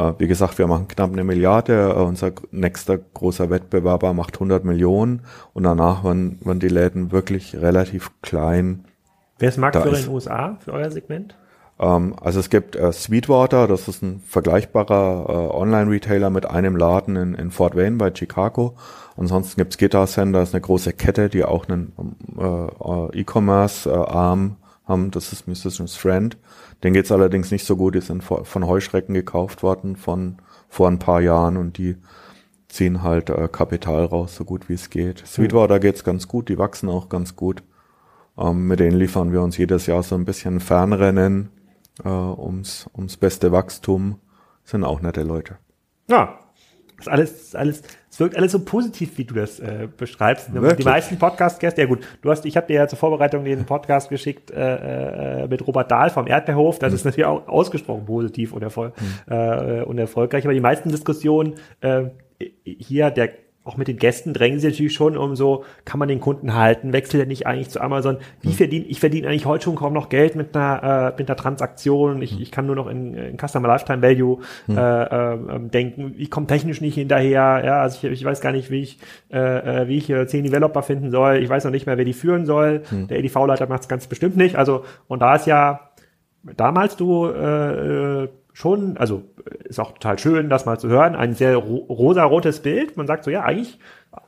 [0.00, 1.96] Uh, wie gesagt, wir machen knapp eine Milliarde.
[1.96, 5.22] Uh, unser nächster großer Wettbewerber macht 100 Millionen
[5.54, 8.84] und danach werden, werden die Läden wirklich relativ klein.
[9.40, 11.36] Wer ist Marktführer in den USA für euer Segment?
[11.80, 17.16] Ähm, also es gibt äh, Sweetwater, das ist ein vergleichbarer äh, Online-Retailer mit einem Laden
[17.16, 18.76] in, in Fort Wayne bei Chicago.
[19.16, 21.92] Ansonsten gibt's Guitar Center, das ist eine große Kette, die auch einen
[22.38, 24.56] äh, äh E-Commerce-Arm
[24.86, 25.10] haben.
[25.10, 26.36] Das ist Musician's Friend.
[26.82, 27.94] Den geht's allerdings nicht so gut.
[27.94, 30.36] Die sind von Heuschrecken gekauft worden von
[30.68, 31.96] vor ein paar Jahren und die
[32.68, 35.26] ziehen halt äh, Kapital raus, so gut wie es geht.
[35.26, 37.62] Sweetwater geht's ganz gut, die wachsen auch ganz gut.
[38.36, 41.48] Ähm, mit denen liefern wir uns jedes Jahr so ein bisschen Fernrennen
[42.04, 44.18] äh, ums, ums beste Wachstum,
[44.64, 45.58] sind auch nette Leute.
[46.08, 46.38] Ja,
[46.98, 50.52] das ist alles, alles, es wirkt alles so positiv, wie du das äh, beschreibst.
[50.52, 50.76] Wirklich?
[50.76, 54.08] Die meisten Podcast-Gäste, ja gut, du hast, ich habe dir ja zur Vorbereitung den Podcast
[54.08, 56.80] geschickt äh, äh, mit Robert Dahl vom Erdbeerhof.
[56.80, 56.96] Das mhm.
[56.96, 59.32] ist natürlich auch ausgesprochen positiv und, erfol mhm.
[59.32, 60.44] äh, und erfolgreich.
[60.44, 62.06] Aber die meisten Diskussionen äh,
[62.64, 63.30] hier, der
[63.68, 66.92] auch mit den Gästen drängen sie natürlich schon um so, kann man den Kunden halten,
[66.94, 68.16] wechselt er nicht eigentlich zu Amazon?
[68.40, 68.52] Wie mhm.
[68.52, 72.22] verdiene ich verdiene eigentlich heute schon kaum noch Geld mit einer, äh, mit einer Transaktion.
[72.22, 72.42] Ich, mhm.
[72.42, 74.78] ich kann nur noch in, in Customer Lifetime Value mhm.
[74.78, 75.02] äh,
[75.34, 76.14] äh, denken.
[76.16, 77.62] Ich komme technisch nicht hinterher.
[77.64, 78.98] Ja, also ich, ich weiß gar nicht, wie ich,
[79.30, 81.36] äh, äh wie ich äh, zehn Developer finden soll.
[81.36, 82.82] Ich weiß noch nicht mehr, wer die führen soll.
[82.90, 83.08] Mhm.
[83.08, 84.56] Der EDV-Leiter macht es ganz bestimmt nicht.
[84.56, 85.90] Also und da ist ja
[86.56, 88.28] damals du äh, äh
[88.58, 89.22] schon, also
[89.62, 92.96] ist auch total schön, das mal zu hören, ein sehr ro rosa-rotes Bild.
[92.96, 93.78] Man sagt so, ja, eigentlich,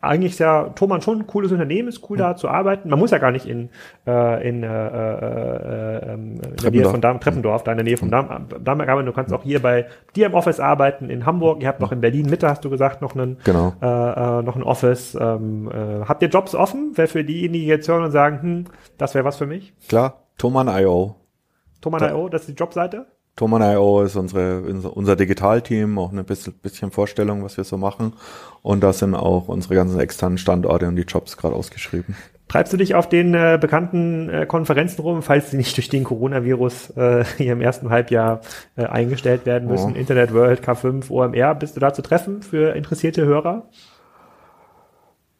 [0.01, 2.91] eigentlich ist ja Thomann schon ein cooles Unternehmen, ist cool da zu arbeiten.
[2.91, 3.71] Man muss ja gar nicht in,
[4.07, 7.97] äh, in, äh, äh, ähm, in der Nähe von Darm, Treppendorf, da in der Nähe
[7.97, 9.07] von Darm, Darm arbeiten.
[9.07, 11.61] Du kannst auch hier bei dir im Office arbeiten, in Hamburg.
[11.61, 13.75] Ihr habt noch in Berlin Mitte, hast du gesagt, noch einen, genau.
[13.83, 15.19] äh, äh, noch ein Office.
[15.21, 16.93] Ähm, äh, habt ihr Jobs offen?
[16.95, 18.65] Wer für diejenigen, die jetzt hören und sagen, hm,
[18.97, 19.75] das wäre was für mich?
[19.89, 21.17] Klar, Thomann.io
[21.81, 23.07] Thoman.io, das ist die Jobseite?
[23.37, 28.13] Thoman.io ist unsere, unser Digitalteam, auch ein bisschen, bisschen Vorstellung, was wir so machen.
[28.63, 32.17] Und da sind auch unsere ganzen externen Standorte und die Jobs gerade ausgeschrieben.
[32.49, 36.03] Treibst du dich auf den äh, bekannten äh, Konferenzen rum, falls sie nicht durch den
[36.03, 38.41] Coronavirus äh, hier im ersten Halbjahr
[38.77, 39.93] äh, eingestellt werden müssen?
[39.95, 39.97] Oh.
[39.97, 43.69] Internet World, K5, OMR, bist du da zu treffen für interessierte Hörer?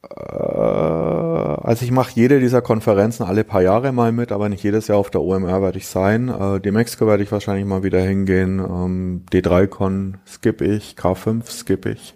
[0.09, 4.89] Äh, also ich mache jede dieser Konferenzen alle paar Jahre mal mit, aber nicht jedes
[4.89, 6.29] Jahr auf der OMR werde ich sein.
[6.29, 8.59] Äh, die Mexiko werde ich wahrscheinlich mal wieder hingehen.
[8.59, 12.15] Ähm, D3Con skip ich, K5 skip ich.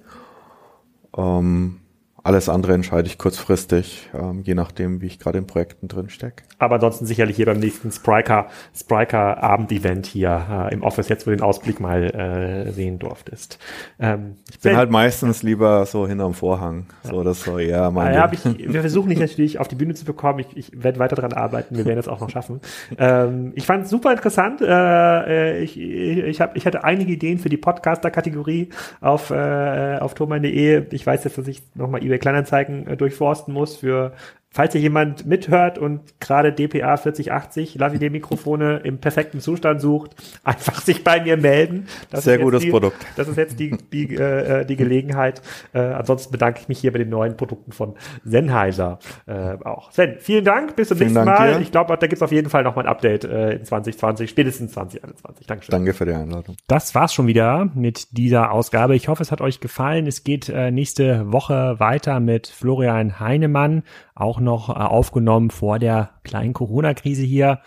[1.16, 1.80] Ähm,
[2.24, 6.42] alles andere entscheide ich kurzfristig, ähm, je nachdem, wie ich gerade in Projekten drin stecke.
[6.58, 11.30] Aber ansonsten sicherlich hier beim nächsten Spriker, Spriker Abend-Event hier äh, im Office, jetzt wo
[11.30, 13.58] du den Ausblick mal äh, sehen durftest.
[14.00, 16.86] Ähm, ich bin halt meistens lieber so hinterm Vorhang.
[17.02, 18.14] So, das so, ja, mein.
[18.14, 20.38] Ja, ich, wir versuchen dich natürlich auf die Bühne zu bekommen.
[20.38, 21.76] Ich, ich werde weiter daran arbeiten.
[21.76, 22.60] Wir werden es auch noch schaffen.
[22.96, 24.62] ähm, ich fand es super interessant.
[24.62, 28.70] Äh, ich, ich, hab, ich hatte einige Ideen für die Podcaster-Kategorie
[29.02, 30.86] auf, äh, auf thomann.de.
[30.90, 34.12] Ich weiß jetzt, dass ich nochmal eBay Kleinanzeigen äh, durchforsten muss für
[34.54, 41.02] Falls hier jemand mithört und gerade DPA 4080 Lavalier-Mikrofone im perfekten Zustand sucht, einfach sich
[41.02, 41.88] bei mir melden.
[42.10, 43.04] Das Sehr gutes die, Produkt.
[43.16, 45.42] Das ist jetzt die, die, äh, die Gelegenheit.
[45.72, 47.94] Äh, ansonsten bedanke ich mich hier bei den neuen Produkten von
[48.24, 49.90] Sennheiser äh, auch.
[49.90, 50.76] Sven, vielen Dank.
[50.76, 51.54] Bis zum vielen nächsten Dank Mal.
[51.54, 51.60] Dir.
[51.60, 54.30] Ich glaube, da gibt es auf jeden Fall noch mal ein Update äh, in 2020,
[54.30, 55.48] spätestens 2021.
[55.48, 55.72] Dankeschön.
[55.72, 56.54] Danke für die Einladung.
[56.68, 58.94] Das war's schon wieder mit dieser Ausgabe.
[58.94, 60.06] Ich hoffe, es hat euch gefallen.
[60.06, 63.82] Es geht äh, nächste Woche weiter mit Florian Heinemann
[64.14, 67.60] auch noch äh, aufgenommen vor der kleinen Corona-Krise hier.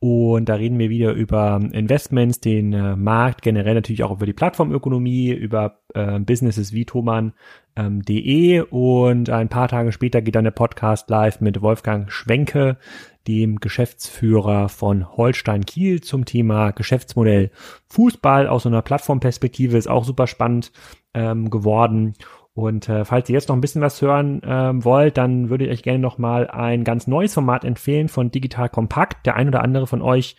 [0.00, 4.32] Und da reden wir wieder über Investments, den äh, Markt, generell natürlich auch über die
[4.32, 8.56] Plattformökonomie, über äh, Businesses wie thoman.de.
[8.56, 12.76] Ähm, und ein paar Tage später geht dann der Podcast live mit Wolfgang Schwenke,
[13.26, 17.50] dem Geschäftsführer von Holstein Kiel zum Thema Geschäftsmodell
[17.88, 19.76] Fußball aus einer Plattformperspektive.
[19.76, 20.70] Ist auch super spannend
[21.12, 22.14] ähm, geworden.
[22.58, 25.70] Und äh, falls ihr jetzt noch ein bisschen was hören ähm, wollt, dann würde ich
[25.70, 29.26] euch gerne noch mal ein ganz neues Format empfehlen von Digital Kompakt.
[29.26, 30.34] Der ein oder andere von euch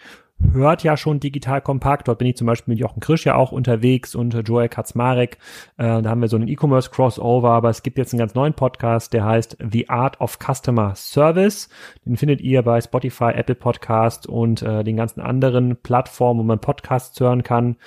[0.54, 2.08] hört ja schon digital kompakt.
[2.08, 5.38] Dort bin ich zum Beispiel mit Jochen Krisch ja auch unterwegs und Joel Kaczmarek.
[5.78, 8.54] Äh, da haben wir so einen E-Commerce Crossover, aber es gibt jetzt einen ganz neuen
[8.54, 11.70] Podcast, der heißt The Art of Customer Service.
[12.06, 16.60] Den findet ihr bei Spotify, Apple Podcast und äh, den ganzen anderen Plattformen, wo man
[16.60, 17.78] Podcasts hören kann.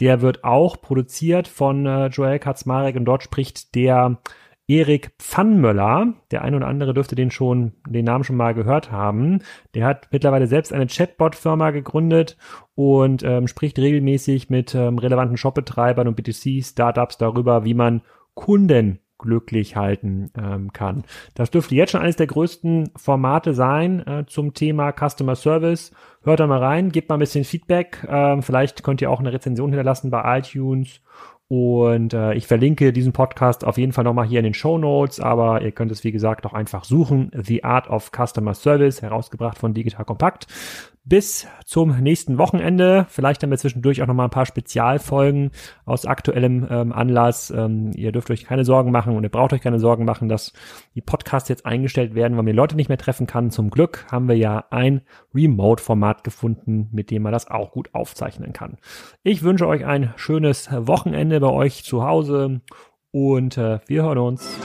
[0.00, 4.18] Der wird auch produziert von äh, Joel Kaczmarek und dort spricht der
[4.70, 9.40] Erik Pfannmöller, der ein oder andere dürfte den schon, den Namen schon mal gehört haben.
[9.74, 12.36] Der hat mittlerweile selbst eine Chatbot-Firma gegründet
[12.76, 18.02] und ähm, spricht regelmäßig mit ähm, relevanten Shopbetreibern und B2C-Startups darüber, wie man
[18.34, 21.02] Kunden glücklich halten ähm, kann.
[21.34, 25.90] Das dürfte jetzt schon eines der größten Formate sein äh, zum Thema Customer Service.
[26.22, 28.06] Hört da mal rein, gebt mal ein bisschen Feedback.
[28.08, 31.00] Ähm, vielleicht könnt ihr auch eine Rezension hinterlassen bei iTunes
[31.50, 35.18] und äh, ich verlinke diesen Podcast auf jeden Fall nochmal hier in den Show Notes,
[35.18, 37.32] aber ihr könnt es wie gesagt auch einfach suchen.
[37.34, 40.46] The Art of Customer Service, herausgebracht von Digital Compact
[41.04, 43.06] bis zum nächsten Wochenende.
[43.08, 45.50] Vielleicht haben wir zwischendurch auch noch mal ein paar Spezialfolgen
[45.84, 47.50] aus aktuellem ähm, Anlass.
[47.50, 50.52] Ähm, ihr dürft euch keine Sorgen machen und ihr braucht euch keine Sorgen machen, dass
[50.94, 53.50] die Podcasts jetzt eingestellt werden, weil man Leute nicht mehr treffen kann.
[53.50, 55.00] Zum Glück haben wir ja ein
[55.34, 58.76] Remote-Format gefunden, mit dem man das auch gut aufzeichnen kann.
[59.22, 62.60] Ich wünsche euch ein schönes Wochenende bei euch zu Hause
[63.10, 64.58] und äh, wir hören uns.